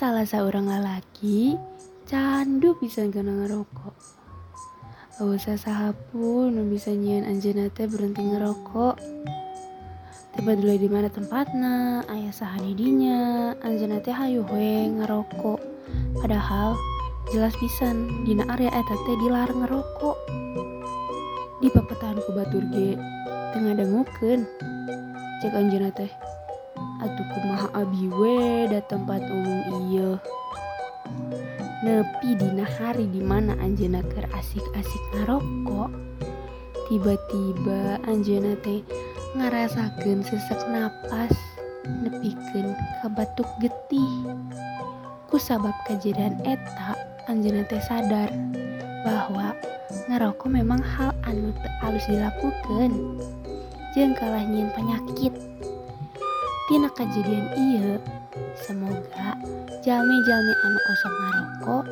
Salah 0.00 0.24
seorang 0.24 0.64
lelaki 0.64 1.60
candu 2.08 2.72
bisa 2.80 3.04
kena 3.12 3.44
ngerokok. 3.44 3.92
Usah 5.20 5.60
sahapun 5.60 6.56
nu 6.56 6.64
bisa 6.72 6.88
nyian 6.88 7.28
anjeunna 7.28 7.68
teh 7.68 7.84
berhenti 7.84 8.24
ngerokok. 8.24 8.96
Tiba 10.32 10.56
dulu 10.56 10.72
di 10.80 10.88
mana 10.88 11.12
tempatna, 11.12 12.00
ayah 12.08 12.32
sahani 12.32 12.72
dinya, 12.72 13.52
anjeunna 13.60 14.00
teh 14.00 14.16
hayu 14.16 14.40
we 14.48 14.88
ngerokok. 14.88 15.60
Padahal 16.16 16.80
jelas 17.28 17.52
pisan 17.60 18.24
dina 18.24 18.48
area 18.56 18.72
eta 18.72 18.96
teh 19.04 19.16
dilarang 19.20 19.68
ngerokok. 19.68 20.16
Di 21.60 21.68
papetaan 21.76 22.24
ku 22.24 22.32
batur 22.32 22.64
ge 22.72 22.96
teu 23.52 23.58
ngadangukeun. 23.60 24.48
Cek 25.44 25.52
anjeunna 25.52 25.92
teh 25.92 26.08
Atuh 27.00 27.26
kumaha 27.32 27.68
abi 27.80 28.12
we 28.12 28.68
da 28.68 28.84
tempat 28.84 29.24
umum 29.24 29.88
iya. 29.88 30.20
Nepi 31.80 32.36
dina 32.36 32.68
hari 32.68 33.08
dimana 33.08 33.56
Anjena 33.56 34.04
keur 34.04 34.28
asik-asik 34.36 35.04
ngarokok, 35.16 35.88
tiba-tiba 36.92 37.96
Anjena 38.04 38.52
teh 38.60 38.84
ngarasakeun 39.32 40.20
sesek 40.20 40.60
napas 40.68 41.32
nepiken 42.04 42.76
kabatuk 43.00 43.48
getih. 43.64 44.12
Ku 45.32 45.40
sabab 45.40 45.72
kejadian 45.88 46.36
eta 46.44 47.00
Anjena 47.32 47.64
teh 47.64 47.80
sadar 47.80 48.28
bahwa 49.08 49.56
ngerokok 50.12 50.52
memang 50.52 50.84
hal 50.84 51.16
anu 51.24 51.56
alus 51.80 52.04
dilakukan 52.12 52.92
jeung 53.96 54.12
kalah 54.12 54.44
nyieun 54.44 54.68
penyakit. 54.76 55.49
Tina 56.70 56.86
kejadian 56.94 57.50
iya. 57.58 57.98
Semoga 58.54 59.34
jalmi-jalmi 59.82 60.54
anu 60.62 60.78
osok 60.94 61.14
ngarokok 61.18 61.84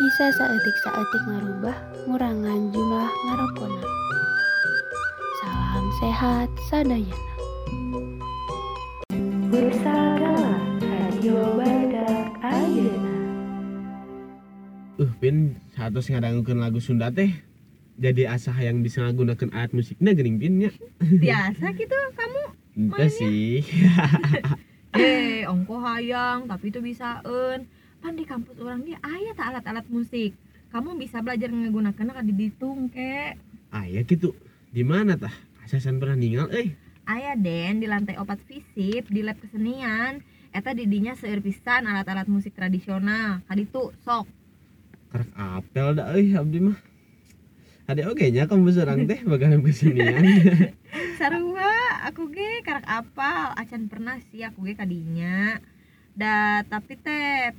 bisa 0.00 0.24
saeutik-saeutik 0.40 1.22
ngarubah 1.28 1.76
ngurangan 2.08 2.72
jumlah 2.72 3.12
ngarokona. 3.28 3.84
Salam 5.44 5.86
sehat 6.00 6.48
sadayana. 6.72 7.32
Bersagala 9.52 10.56
Radio 10.80 11.52
Badak 11.60 12.32
Ayeuna. 12.40 13.16
Uh, 14.96 15.12
pin 15.20 15.60
satu 15.76 16.00
ngadangukeun 16.00 16.56
lagu 16.56 16.80
Sunda 16.80 17.12
teh 17.12 17.36
jadi 18.00 18.32
asah 18.32 18.56
yang 18.56 18.80
bisa 18.80 19.04
ngagunakeun 19.04 19.52
alat 19.52 19.76
musiknya 19.76 20.16
geuning 20.16 20.40
pin 20.40 20.56
nya. 20.56 20.72
biasa 21.20 21.76
gitu 21.76 21.92
kamu 22.16 22.61
Ente 22.72 23.06
sih. 23.12 23.60
eh 24.96 25.44
ongko 25.52 25.76
hayang 25.80 26.48
tapi 26.48 26.68
itu 26.72 26.80
bisa 26.80 27.20
en 27.24 27.68
pan 28.00 28.12
di 28.16 28.24
kampus 28.28 28.56
orang 28.60 28.84
dia 28.84 29.00
aya 29.00 29.32
tak 29.32 29.52
alat-alat 29.52 29.86
musik 29.88 30.36
kamu 30.72 30.96
bisa 30.96 31.20
belajar 31.20 31.52
menggunakan 31.52 32.24
di 32.24 32.32
ditung 32.32 32.88
ke 32.88 33.36
Aya 33.72 34.04
gitu. 34.04 34.36
Di 34.68 34.84
mana 34.84 35.16
tah? 35.16 35.32
Asasan 35.64 35.96
pernah 35.96 36.16
ninggal 36.16 36.48
euy. 36.52 36.76
aya 37.02 37.34
den 37.34 37.82
di 37.82 37.90
lantai 37.90 38.14
opat 38.20 38.40
visip 38.46 39.10
di 39.10 39.20
lab 39.26 39.34
kesenian 39.42 40.22
eta 40.54 40.70
didinya 40.70 41.16
seueur 41.18 41.42
pisan 41.42 41.88
alat-alat 41.88 42.30
musik 42.30 42.54
tradisional 42.54 43.42
kaditu 43.48 43.90
sok 44.06 44.28
Karek 45.12 45.28
apel 45.36 45.88
da 45.92 46.08
euy 46.16 46.32
abdi 46.32 46.72
mah. 46.72 46.78
Ada 47.82 48.06
oge 48.06 48.30
nya 48.30 48.46
kamu 48.46 48.70
serang 48.70 49.10
teh 49.10 49.18
bagaimana 49.26 49.58
kesenian. 49.58 50.22
sarua 51.18 51.74
aku 52.08 52.30
ge 52.30 52.62
karak 52.62 52.86
apal 52.86 53.54
acan 53.58 53.90
pernah 53.90 54.22
sih 54.30 54.46
aku 54.46 54.62
ge 54.70 54.78
kadinya 54.78 55.58
da 56.14 56.62
tapi 56.62 56.94
teh 56.94 57.50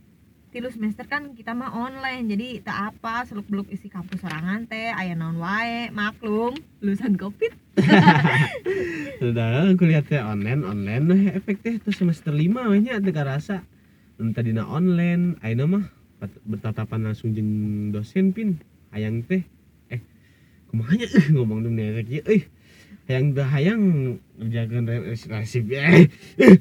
tilu 0.54 0.70
semester 0.70 1.10
kan 1.10 1.36
kita 1.36 1.52
mah 1.52 1.76
online 1.76 2.30
jadi 2.30 2.62
tak 2.64 2.78
apa 2.96 3.26
seluk 3.28 3.50
beluk 3.50 3.68
isi 3.74 3.90
kampus 3.92 4.22
sorangan 4.22 4.64
teh 4.70 4.94
aya 4.96 5.12
naon 5.18 5.42
wae 5.42 5.92
maklum 5.92 6.56
lulusan 6.80 7.20
covid 7.20 7.52
Sudah 9.20 9.74
kuliah 9.76 10.06
teh 10.06 10.22
online 10.22 10.62
online 10.64 11.04
nah 11.04 11.22
efek 11.34 11.66
teh 11.66 11.76
tuh 11.82 11.92
semester 11.92 12.32
5 12.32 12.70
we 12.70 12.78
nya 12.86 13.02
teu 13.02 13.10
karasa. 13.10 13.66
Nu 14.22 14.30
tadina 14.30 14.70
online 14.70 15.42
ayeuna 15.42 15.66
mah 15.66 15.86
bertatapan 16.46 17.10
langsung 17.12 17.34
jeung 17.34 17.90
dosen 17.90 18.30
pin. 18.30 18.62
Hayang 18.94 19.26
teh 19.26 19.42
eh 19.42 19.53
kumanya 20.74 21.06
eh 21.06 21.26
ngomong 21.30 21.70
dunia 21.70 22.02
kieu 22.02 22.26
euy 22.26 22.42
hayang 23.06 23.38
teu 23.38 23.46
hayang 23.46 23.82
ngerjakeun 24.42 24.86
revisi 24.90 25.62
eh 25.70 26.10
eh, 26.42 26.58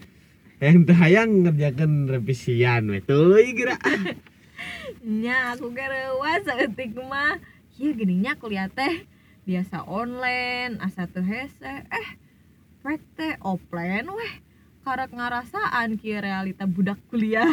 hayang 0.61 0.85
teu 0.85 0.95
hayang 1.01 1.31
ngerjakeun 1.49 2.13
revisian 2.13 2.93
teuy 3.09 3.57
geura 3.57 3.81
nya 5.03 5.55
aku 5.55 5.75
ge 5.75 5.83
reuas 5.83 6.47
saeutik 6.47 6.95
mah. 6.95 7.43
Ieu 7.81 7.97
geuning 7.97 8.23
nya 8.23 8.39
kuliah 8.39 8.71
teh. 8.71 9.03
Biasa 9.43 9.83
online 9.83 10.79
asa 10.79 11.11
teu 11.11 11.27
hese 11.27 11.83
eh. 11.91 12.09
Rek 12.87 13.03
teh 13.19 13.35
offline 13.43 14.07
weh. 14.07 14.35
Karek 14.87 15.11
ngarasaan 15.15 15.99
kieu 15.99 16.23
realita 16.23 16.71
budak 16.71 16.99
kuliah. 17.11 17.51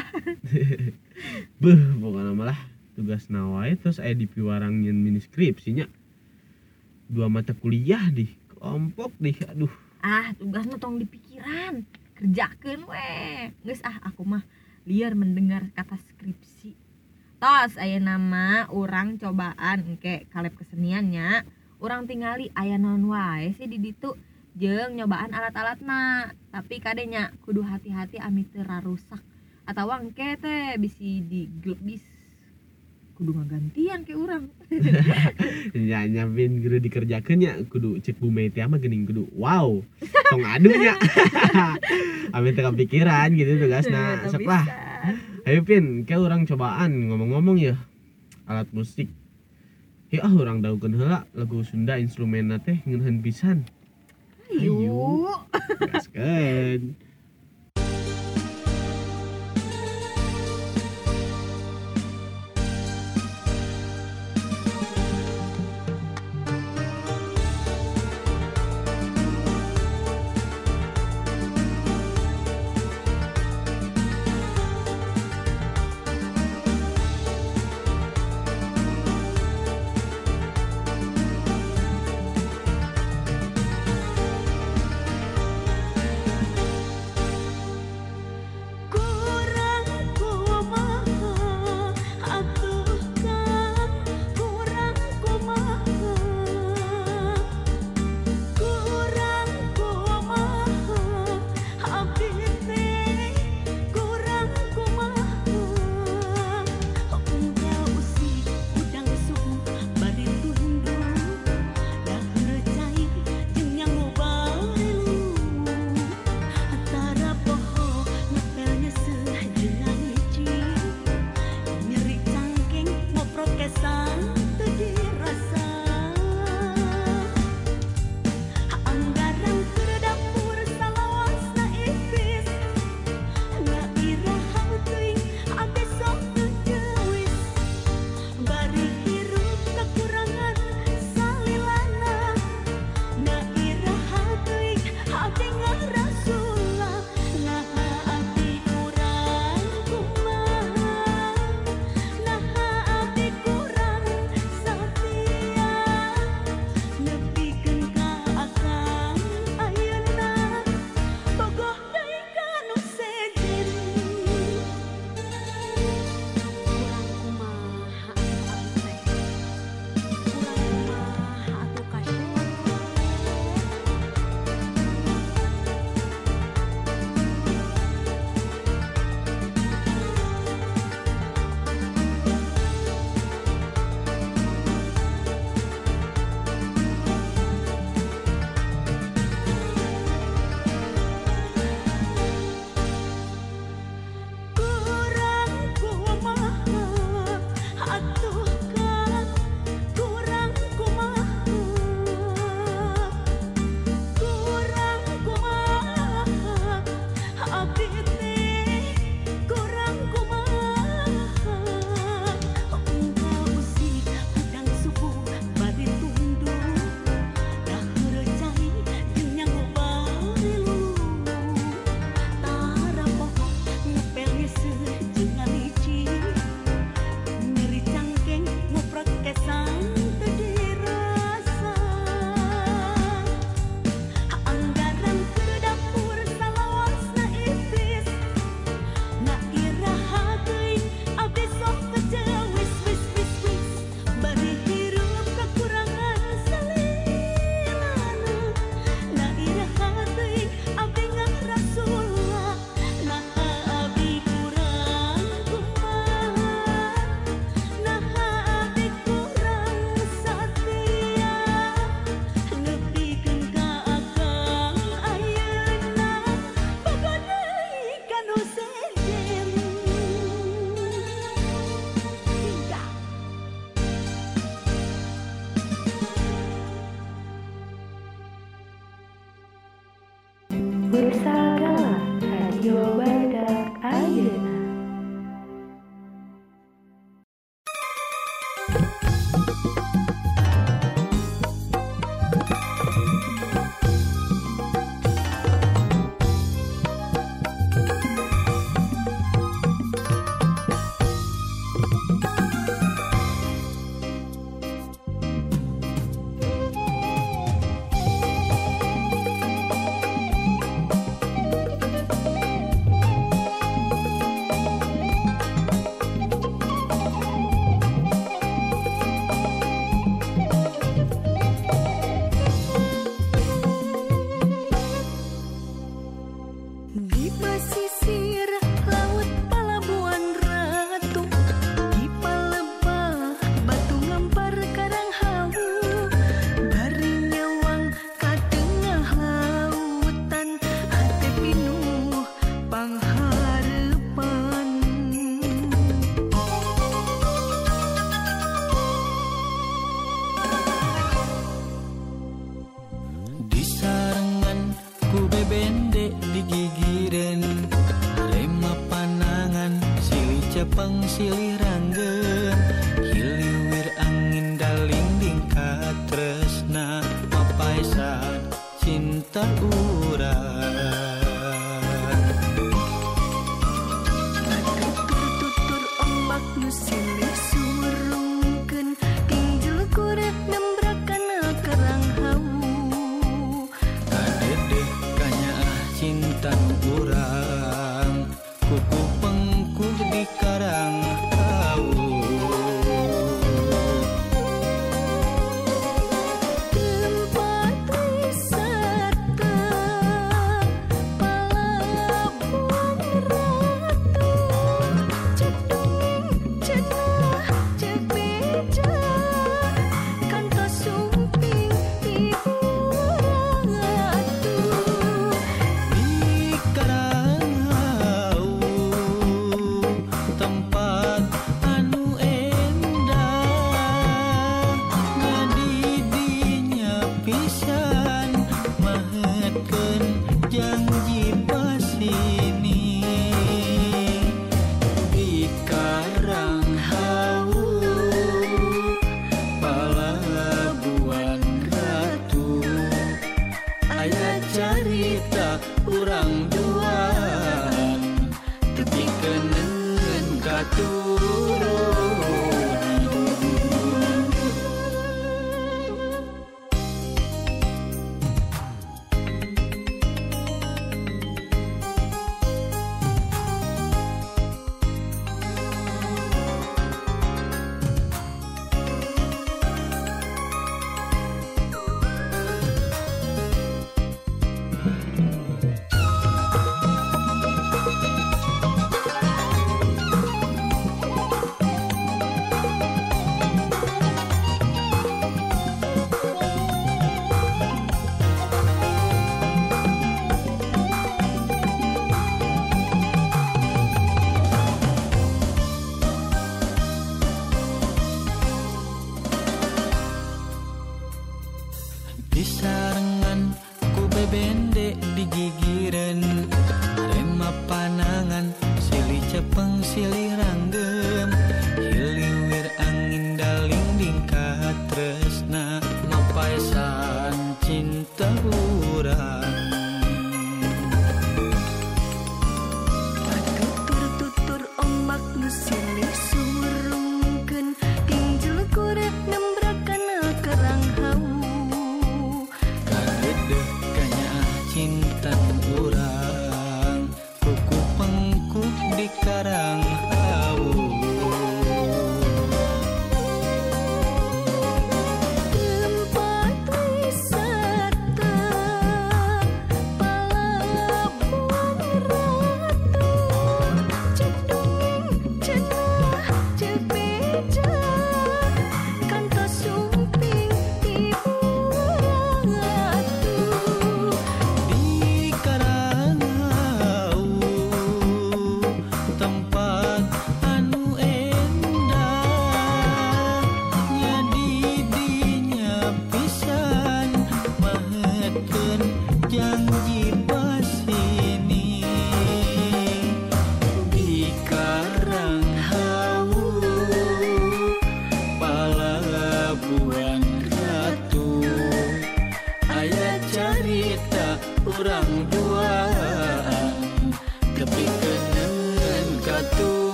Beuh 1.62 1.82
pokoknya 1.98 2.34
malah 2.38 2.60
tugas 2.94 3.32
nawae 3.32 3.80
terus 3.80 3.98
aya 3.98 4.12
dipiwarang 4.12 4.84
nyeun 4.84 5.00
mini 5.00 5.24
skripsinya 5.24 5.88
dua 7.10 7.26
mata 7.26 7.58
kuliah 7.58 8.14
di 8.14 8.30
kelompok 8.54 9.18
deh 9.18 9.34
aduh. 9.50 9.74
Ah 10.06 10.30
tugasnya 10.38 10.78
tong 10.78 11.02
di 11.02 11.10
pikiran 11.10 11.82
kerjakeun 12.14 12.86
weh. 12.86 13.50
Geus 13.66 13.82
ah 13.82 13.98
aku 14.06 14.22
mah 14.24 14.46
liar 14.86 15.18
mendengar 15.18 15.66
kata 15.74 15.98
skripsi. 15.98 16.78
Tos 17.42 17.76
aya 17.82 17.98
nama 17.98 18.70
orang 18.70 19.18
cobaan 19.18 19.98
engke 19.98 20.30
kaleb 20.30 20.54
keseniannya 20.54 21.44
orang 21.82 22.06
tingali 22.06 22.54
aya 22.54 22.78
naon 22.78 23.10
wae 23.10 23.58
sih 23.58 23.66
di 23.66 23.82
ditu? 23.82 24.14
Jeung 24.60 25.00
nyobaan 25.00 25.34
alat-alatna. 25.34 26.36
Tapi 26.54 26.78
kadenya 26.78 27.34
kudu 27.42 27.66
hati-hati 27.66 28.22
amit 28.22 28.54
rusak 28.86 29.24
atau 29.66 29.90
engke 29.94 30.38
teh 30.38 30.78
bisi 30.78 31.22
diglebis 31.26 32.02
kudu 33.20 33.36
ngagantian 33.36 34.08
ke 34.08 34.16
urang 34.16 34.48
nya 35.76 36.08
nyapin 36.16 36.64
kudu 36.64 36.80
dikerjakeun 36.80 37.38
nya 37.44 37.52
kudu 37.68 38.00
cek 38.00 38.16
Bu 38.16 38.32
Meti 38.32 38.64
mah 38.64 38.80
geuning 38.80 39.04
kudu 39.04 39.28
wow 39.36 39.84
tong 40.32 40.48
adu 40.48 40.72
nya 40.72 40.96
ame 42.36 42.56
teu 42.56 42.64
kepikiran 42.72 43.36
gitu 43.36 43.60
tugasna 43.60 44.24
Teu 44.24 44.40
sok 44.40 44.48
lah 44.48 44.64
bisa. 44.64 45.52
ayo 45.52 45.60
pin 45.68 46.08
ke 46.08 46.16
orang 46.16 46.48
cobaan 46.48 47.10
ngomong-ngomong 47.12 47.58
ya. 47.60 47.76
Alat 48.46 48.70
musik. 48.74 49.10
Ya 50.10 50.26
ah 50.26 50.34
orang 50.34 50.62
daukeun 50.62 50.98
heula 50.98 51.26
lagu 51.38 51.62
Sunda 51.62 51.98
instrumenna 52.02 52.58
teh 52.62 52.82
ngeunaheun 52.86 53.22
pisan. 53.22 53.68
Ayo. 54.50 55.28
gaskeun 55.92 56.98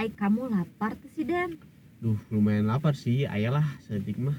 Ai 0.00 0.08
kamu 0.16 0.48
lapar 0.48 0.96
tuh 0.96 1.12
sih 1.12 1.28
Den 1.28 1.60
Duh, 2.00 2.16
lumayan 2.32 2.72
lapar 2.72 2.96
sih, 2.96 3.28
ayalah 3.28 3.68
setik 3.84 4.16
mah. 4.16 4.32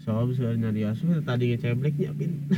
Soal 0.00 0.32
bisa 0.32 0.48
nyari 0.56 0.88
asuh 0.88 1.20
tadi 1.20 1.52
ngecebleknya, 1.52 2.16
Pin. 2.16 2.48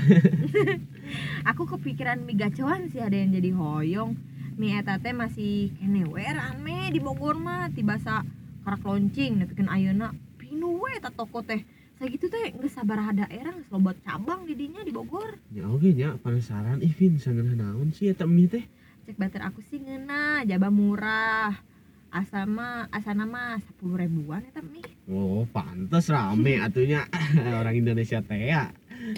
Aku 1.50 1.66
kepikiran 1.66 2.22
mie 2.22 2.38
gacoan 2.38 2.86
sih 2.94 3.02
ada 3.02 3.18
yang 3.18 3.34
jadi 3.34 3.50
hoyong. 3.50 4.14
Mie 4.54 4.78
eta 4.78 5.02
teh 5.02 5.10
masih 5.10 5.74
kene 5.82 6.06
we 6.06 6.22
rame 6.22 6.94
di 6.94 7.02
Bogor 7.02 7.34
mah. 7.34 7.74
Tibasa 7.74 8.22
karak 8.62 8.86
loncing 8.86 9.42
nepikeun 9.42 9.66
ayeuna. 9.66 10.14
Pinu 10.38 10.78
we 10.78 10.94
eta 10.94 11.10
toko 11.10 11.42
teh. 11.42 11.66
Sagitu 11.98 12.30
teh 12.30 12.54
geus 12.54 12.78
sabaraha 12.78 13.26
daerah 13.26 13.58
geus 13.58 13.66
loba 13.74 13.98
cabang 14.06 14.46
di 14.46 14.54
dinya 14.54 14.86
di 14.86 14.94
Bogor. 14.94 15.42
Ya 15.50 15.66
oke 15.66 15.90
nya, 15.90 16.14
penasaran 16.22 16.78
ih 16.78 16.94
Pin, 16.94 17.18
sangat 17.18 17.50
naon 17.58 17.90
sih 17.90 18.14
eta 18.14 18.30
mie 18.30 18.46
teh. 18.46 18.62
Cek 19.10 19.18
bater 19.18 19.42
aku 19.42 19.58
sih 19.66 19.82
ngeuna 19.82 20.46
jaba 20.46 20.70
murah 20.70 21.66
Asa 22.08 22.48
mah 22.48 22.88
asana 22.88 23.28
mah 23.28 23.60
10 23.60 24.00
ribuan 24.00 24.40
eta 24.48 24.64
mie 24.64 24.88
Oh, 25.12 25.44
pantes 25.48 26.08
rame 26.08 26.56
atunya 26.64 27.04
orang 27.60 27.76
Indonesia 27.76 28.24
teh 28.24 28.48
ya. 28.48 28.72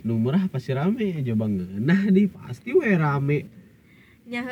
Murah 0.04 0.46
pasti 0.50 0.76
rame, 0.76 1.24
coba 1.24 1.44
ngeunah 1.50 2.10
di 2.12 2.28
pasti 2.28 2.74
we 2.74 2.94
rame. 2.94 3.46
Nya 4.26 4.42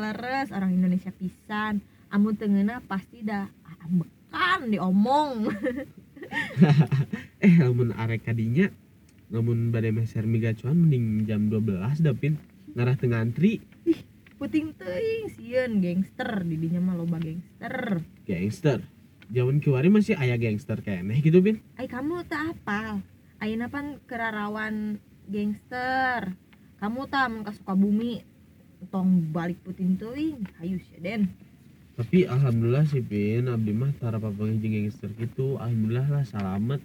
leres 0.00 0.52
orang 0.52 0.72
Indonesia 0.72 1.12
pisan 1.12 1.84
Amun 2.12 2.38
teu 2.38 2.46
ngeunah 2.46 2.80
pasti 2.86 3.20
dah 3.20 3.50
ambekan 3.82 4.70
diomong 4.70 5.50
eh, 7.44 7.54
lamun 7.60 7.92
arek 7.92 8.30
kadinya 8.30 8.70
lamun 9.28 9.74
bade 9.74 9.90
meser 9.90 10.24
mie 10.24 10.38
gacuan 10.38 10.86
mending 10.86 11.26
jam 11.26 11.50
12 11.50 12.00
dah 12.04 12.14
Pin. 12.14 12.38
Ngarah 12.76 12.94
teu 12.94 13.08
ngantri, 13.08 13.64
puting 14.36 14.76
teuing 14.76 15.32
sieun 15.32 15.80
gangster 15.80 16.44
di 16.44 16.60
dinya 16.60 16.80
mah 16.80 16.94
loba 16.96 17.16
gangster. 17.16 18.04
Gangster. 18.28 18.78
Jaman 19.32 19.58
kiwari 19.58 19.88
masih 19.90 20.14
aya 20.14 20.38
gangster 20.38 20.78
keneh 20.84 21.18
gitu, 21.24 21.42
Pin. 21.42 21.58
Ai 21.80 21.88
kamu 21.88 22.22
tak 22.28 22.54
apal. 22.54 23.02
Ayeuna 23.42 23.66
pan 23.72 23.98
kerarawan 24.04 25.00
gangster. 25.26 26.36
Kamu 26.78 27.08
tak 27.08 27.32
mun 27.32 27.42
ka 27.42 27.52
Sukabumi 27.56 28.20
tong 28.92 29.32
balik 29.32 29.58
puting 29.64 29.96
teuing 29.96 30.44
hayu 30.60 30.78
sia 30.84 31.00
Den. 31.00 31.32
Tapi 31.96 32.28
alhamdulillah 32.28 32.84
sih 32.84 33.00
Pin, 33.00 33.48
abdi 33.48 33.72
mah 33.72 33.90
tara 33.96 34.20
papanggih 34.20 34.60
jeung 34.60 34.74
gangster 34.84 35.10
gitu. 35.16 35.56
Alhamdulillah 35.56 36.06
lah 36.12 36.24
salamet. 36.28 36.84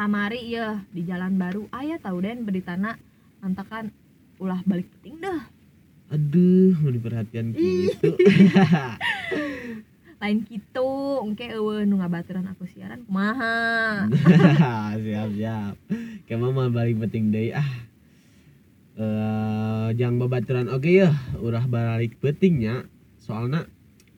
kamari 0.00 0.48
ya 0.48 0.80
di 0.96 1.04
jalan 1.04 1.36
baru. 1.36 1.68
Aya 1.76 2.00
tahu 2.00 2.24
Den 2.24 2.48
beritana. 2.48 2.96
Antakan 3.44 3.92
ulah 4.40 4.64
balik 4.64 4.88
puting 4.88 5.20
dah 5.20 5.59
Aduh, 6.10 6.74
mau 6.82 6.90
diperhatian 6.90 7.52
gitu. 7.54 8.18
lain 10.20 10.44
gitu 10.44 10.90
engke 11.24 11.48
eueuh 11.48 11.88
nu 11.88 11.96
ngabaturan 11.96 12.44
aku 12.52 12.68
siaran 12.68 13.00
kumaha? 13.08 14.04
Siap 15.04 15.28
siap. 15.32 15.74
Kayak 16.28 16.40
mama 16.44 16.68
balik 16.68 17.00
penting 17.00 17.32
deh 17.32 17.56
ah. 17.56 17.70
Eh 19.00 19.88
jangan 19.96 20.20
babaturan 20.20 20.68
oke 20.68 20.92
ya 20.92 21.08
urah 21.40 21.64
balik 21.64 22.20
pentingnya 22.20 22.84
soalnya 23.16 23.64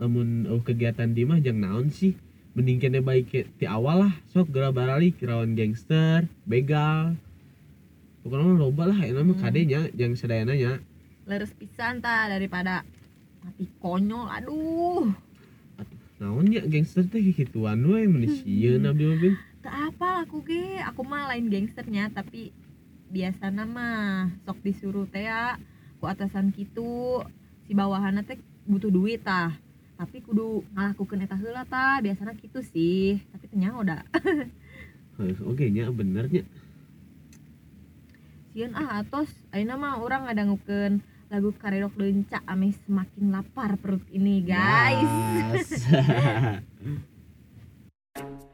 namun 0.02 0.51
uh, 0.51 0.59
kegiatan 0.59 1.14
di 1.14 1.23
mah 1.23 1.39
jang 1.39 1.62
naon 1.62 1.94
sih? 1.94 2.19
Mending 2.59 2.82
kene 2.82 2.98
baik 2.98 3.55
ti 3.55 3.64
awal 3.70 4.10
lah 4.10 4.14
sok 4.35 4.51
geura 4.51 4.74
balik 4.74 5.23
rawan 5.23 5.55
gangster 5.55 6.27
begal. 6.51 7.14
Pokoknya 8.27 8.43
mah 8.43 8.59
loba 8.59 8.90
lah 8.90 8.98
enak 9.06 9.23
mah 9.23 9.39
kadenya 9.39 9.86
jang 9.94 10.19
sedayana 10.19 10.59
nya 10.59 10.82
leres 11.27 11.55
pisan 11.55 12.03
ta 12.03 12.27
daripada 12.27 12.82
mati 13.43 13.66
konyol 13.78 14.27
aduh. 14.27 15.07
Naon 16.23 16.55
ya 16.55 16.62
gangster 16.62 17.03
teh 17.07 17.19
gituan 17.35 17.82
we 17.82 18.07
manusia 18.07 18.78
abdi 18.78 19.05
mah 19.11 19.35
tak 19.62 19.74
apa 19.90 20.27
aku 20.27 20.43
ge. 20.47 20.78
Aku 20.86 21.03
mah 21.03 21.31
lain 21.31 21.51
gangsternya 21.51 22.11
tapi 22.15 22.55
biasa 23.11 23.51
mah 23.51 24.31
sok 24.47 24.59
disuruh 24.62 25.07
teh 25.11 25.27
ya 25.27 25.59
ku 25.99 26.07
atasan 26.07 26.55
gitu 26.55 27.23
si 27.66 27.74
bawahanna 27.74 28.23
teh 28.23 28.39
butuh 28.66 28.90
duit 28.90 29.23
tah 29.23 29.55
tapi 29.99 30.19
kudu 30.23 30.66
ngalakukeun 30.74 31.23
eta 31.23 31.39
heula 31.39 31.62
tah 31.66 32.03
biasanya 32.03 32.35
gitu 32.43 32.59
sih 32.59 33.23
tapi 33.31 33.47
tanya 33.51 33.70
udah 33.78 34.03
oke 35.51 35.65
nya 35.70 35.90
bener 35.94 36.27
nya. 36.27 36.43
Sieun 38.53 38.77
ah 38.77 39.01
atos. 39.01 39.32
Ayeuna 39.49 39.81
mah 39.81 39.97
urang 40.03 40.28
ngadangukeun 40.28 41.01
lagu 41.32 41.48
karedok 41.56 41.96
leunca 41.96 42.44
ame 42.44 42.76
semakin 42.84 43.32
lapar 43.32 43.80
perut 43.80 44.04
ini 44.12 44.44
guys 44.44 45.09
Yes. 45.56 45.88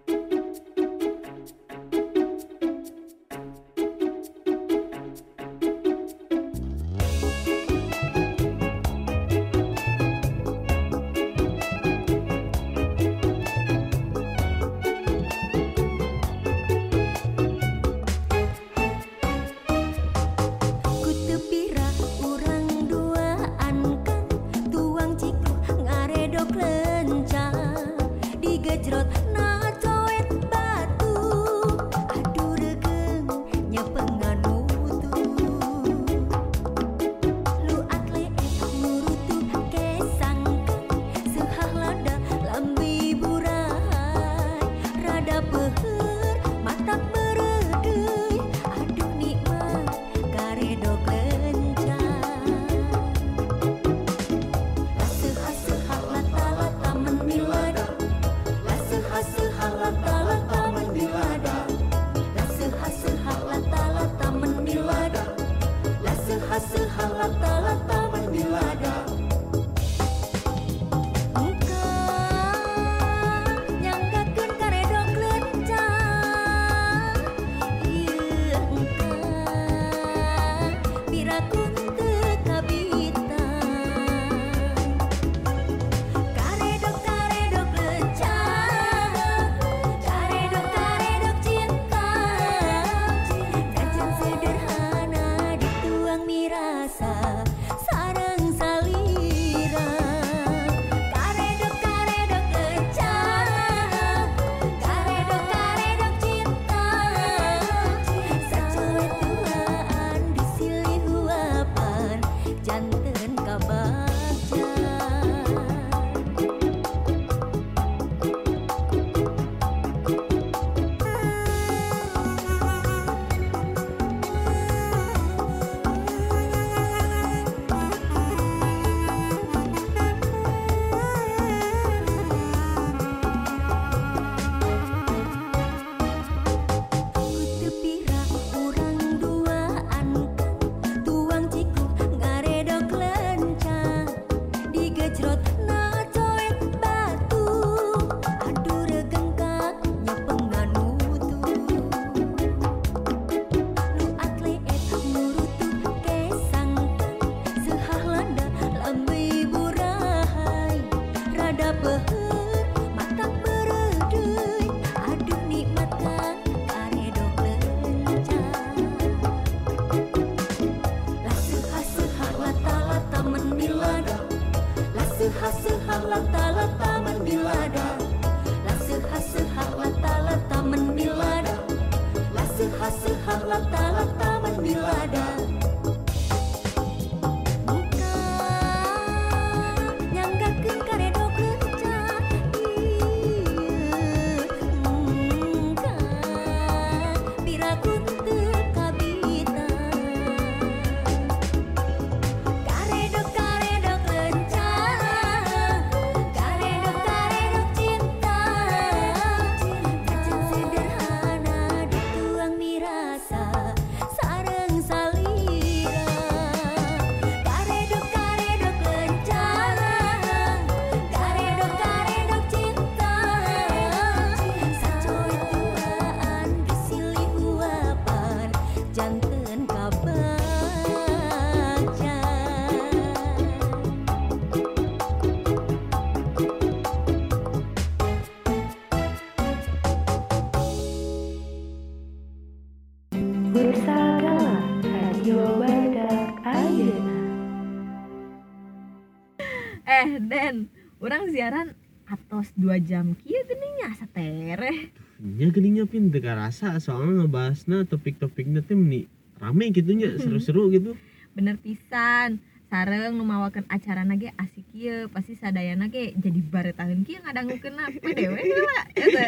2 252.58 252.82
jam. 252.82 253.14
Kieu 253.22 253.38
geuning 253.46 253.72
nya 253.78 253.88
satereh. 253.94 254.90
nya 255.22 255.46
geuning 255.54 255.86
pin. 255.86 256.10
Teu 256.10 256.18
karasa 256.18 256.82
soalnya 256.82 257.22
ngebahasna 257.24 257.86
topik-topikna 257.86 258.66
teh 258.66 258.74
meni 258.74 259.06
rame 259.38 259.70
gitu 259.70 259.94
nya 259.94 260.18
seru-seru 260.18 260.74
gitu. 260.74 260.98
Bener 261.38 261.54
pisan. 261.62 262.42
Sareng 262.68 263.16
nu 263.16 263.24
mawakeun 263.24 263.64
acarana 263.72 264.20
ge 264.20 264.28
asik 264.36 264.60
kieu, 264.76 265.08
pasti 265.08 265.40
sadayana 265.40 265.88
ge 265.88 266.12
jadi 266.20 266.36
baretaheun 266.44 267.00
kieu 267.00 267.16
ngadangukeun 267.24 267.80
PDW 268.04 268.34
heula. 268.44 268.80
Eta. 268.92 269.24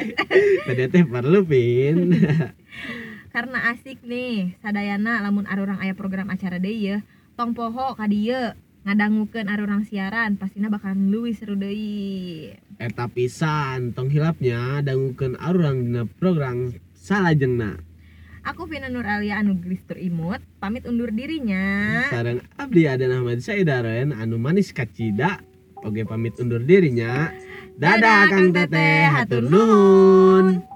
tadi 0.68 0.84
teh. 0.92 1.04
Perlu 1.14 1.40
pin. 1.48 2.12
Karena 3.34 3.70
asik 3.70 4.02
nih, 4.04 4.58
sadayana 4.58 5.22
lamun 5.22 5.46
arurang 5.46 5.78
aya 5.78 5.94
program 5.94 6.28
acara 6.34 6.58
deui 6.58 6.90
ye, 6.90 6.96
tong 7.38 7.54
poho 7.54 7.94
ka 7.94 8.10
dieu 8.80 8.88
ngadangukeun 8.88 9.48
arurang 9.48 9.84
siaran, 9.84 10.40
pastina 10.40 10.72
bakalan 10.72 11.12
leuwih 11.12 11.36
seru 11.36 11.52
deui. 11.52 12.56
eta 12.80 13.08
pisan 13.12 13.92
tong 13.92 14.08
hilapnya 14.08 14.80
dangukeun 14.80 15.36
arurang 15.36 15.84
dina 15.84 16.08
program 16.08 16.72
salajengna. 16.96 17.76
Aku 18.40 18.64
Vina 18.64 18.88
Nur 18.88 19.04
Alia 19.04 19.36
anu 19.36 19.52
gelis 19.60 19.84
tur 19.84 20.00
imut, 20.00 20.40
pamit 20.64 20.88
undur 20.88 21.12
dirinya. 21.12 22.08
sareng 22.08 22.40
abdi 22.56 22.88
ada 22.88 23.04
Ahmad 23.12 23.44
Saidaren 23.44 24.16
anu 24.16 24.40
manis 24.40 24.72
kacida. 24.72 25.44
Oge 25.84 26.08
pamit 26.08 26.40
undur 26.40 26.64
dirinya. 26.64 27.28
Dadah 27.76 28.32
Kang 28.32 28.52
Teteh 28.52 29.12
hatur 29.12 29.44
nuhun 29.44 30.69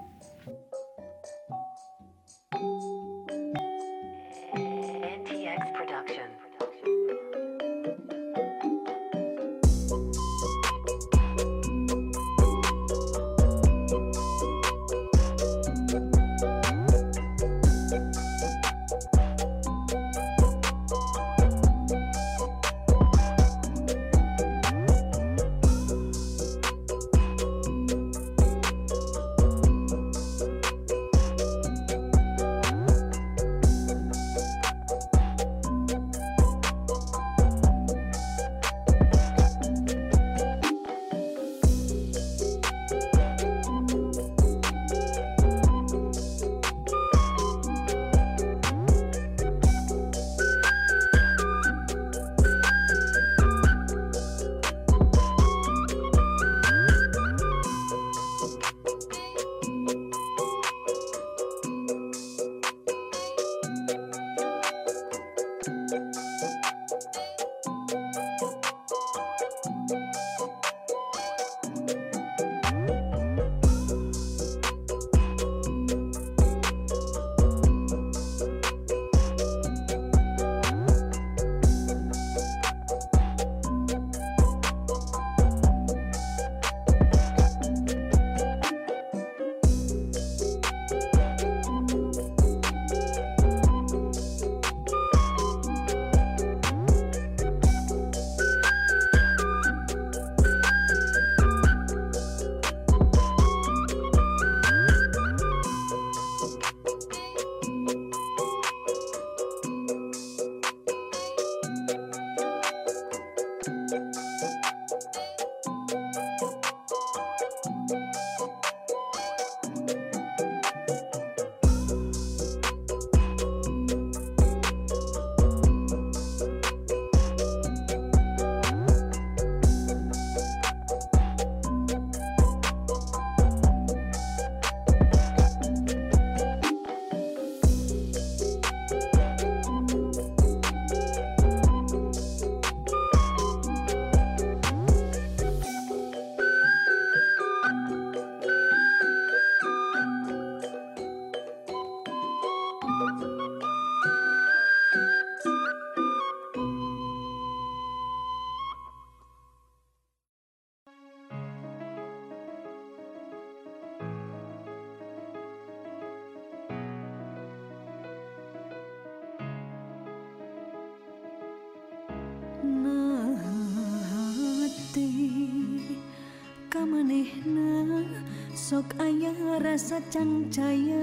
rasa 179.74 179.98
cancaya 180.06 181.02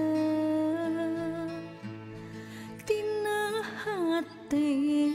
Tina 2.87 3.59
hati 3.83 5.11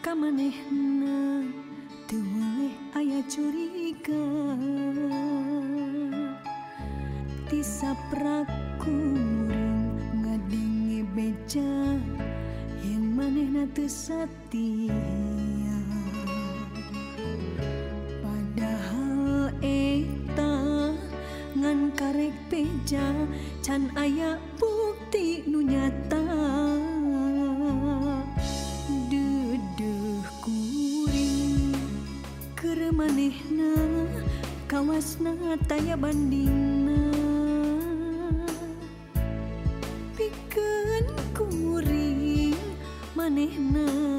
kamanehna 0.00 1.44
Teu 2.08 2.24
aya 2.96 3.20
curiga. 3.28 4.24
Tisaprakku 7.52 8.96
ngadenge 10.24 11.04
beca 11.12 12.00
Yang 12.80 13.04
manehna 13.12 13.68
teu 13.76 13.84
aya 24.08 24.40
bukti 24.56 25.44
nu 25.44 25.60
nyata. 25.60 26.24
Duduh 29.12 30.24
kuring 30.40 31.76
keur 32.56 32.80
manehna 32.96 33.76
kawasna 34.64 35.60
taya 35.68 35.92
bandingna. 36.00 37.04
Pikeun 40.16 41.06
kuring 41.36 42.56
manehna. 43.12 44.17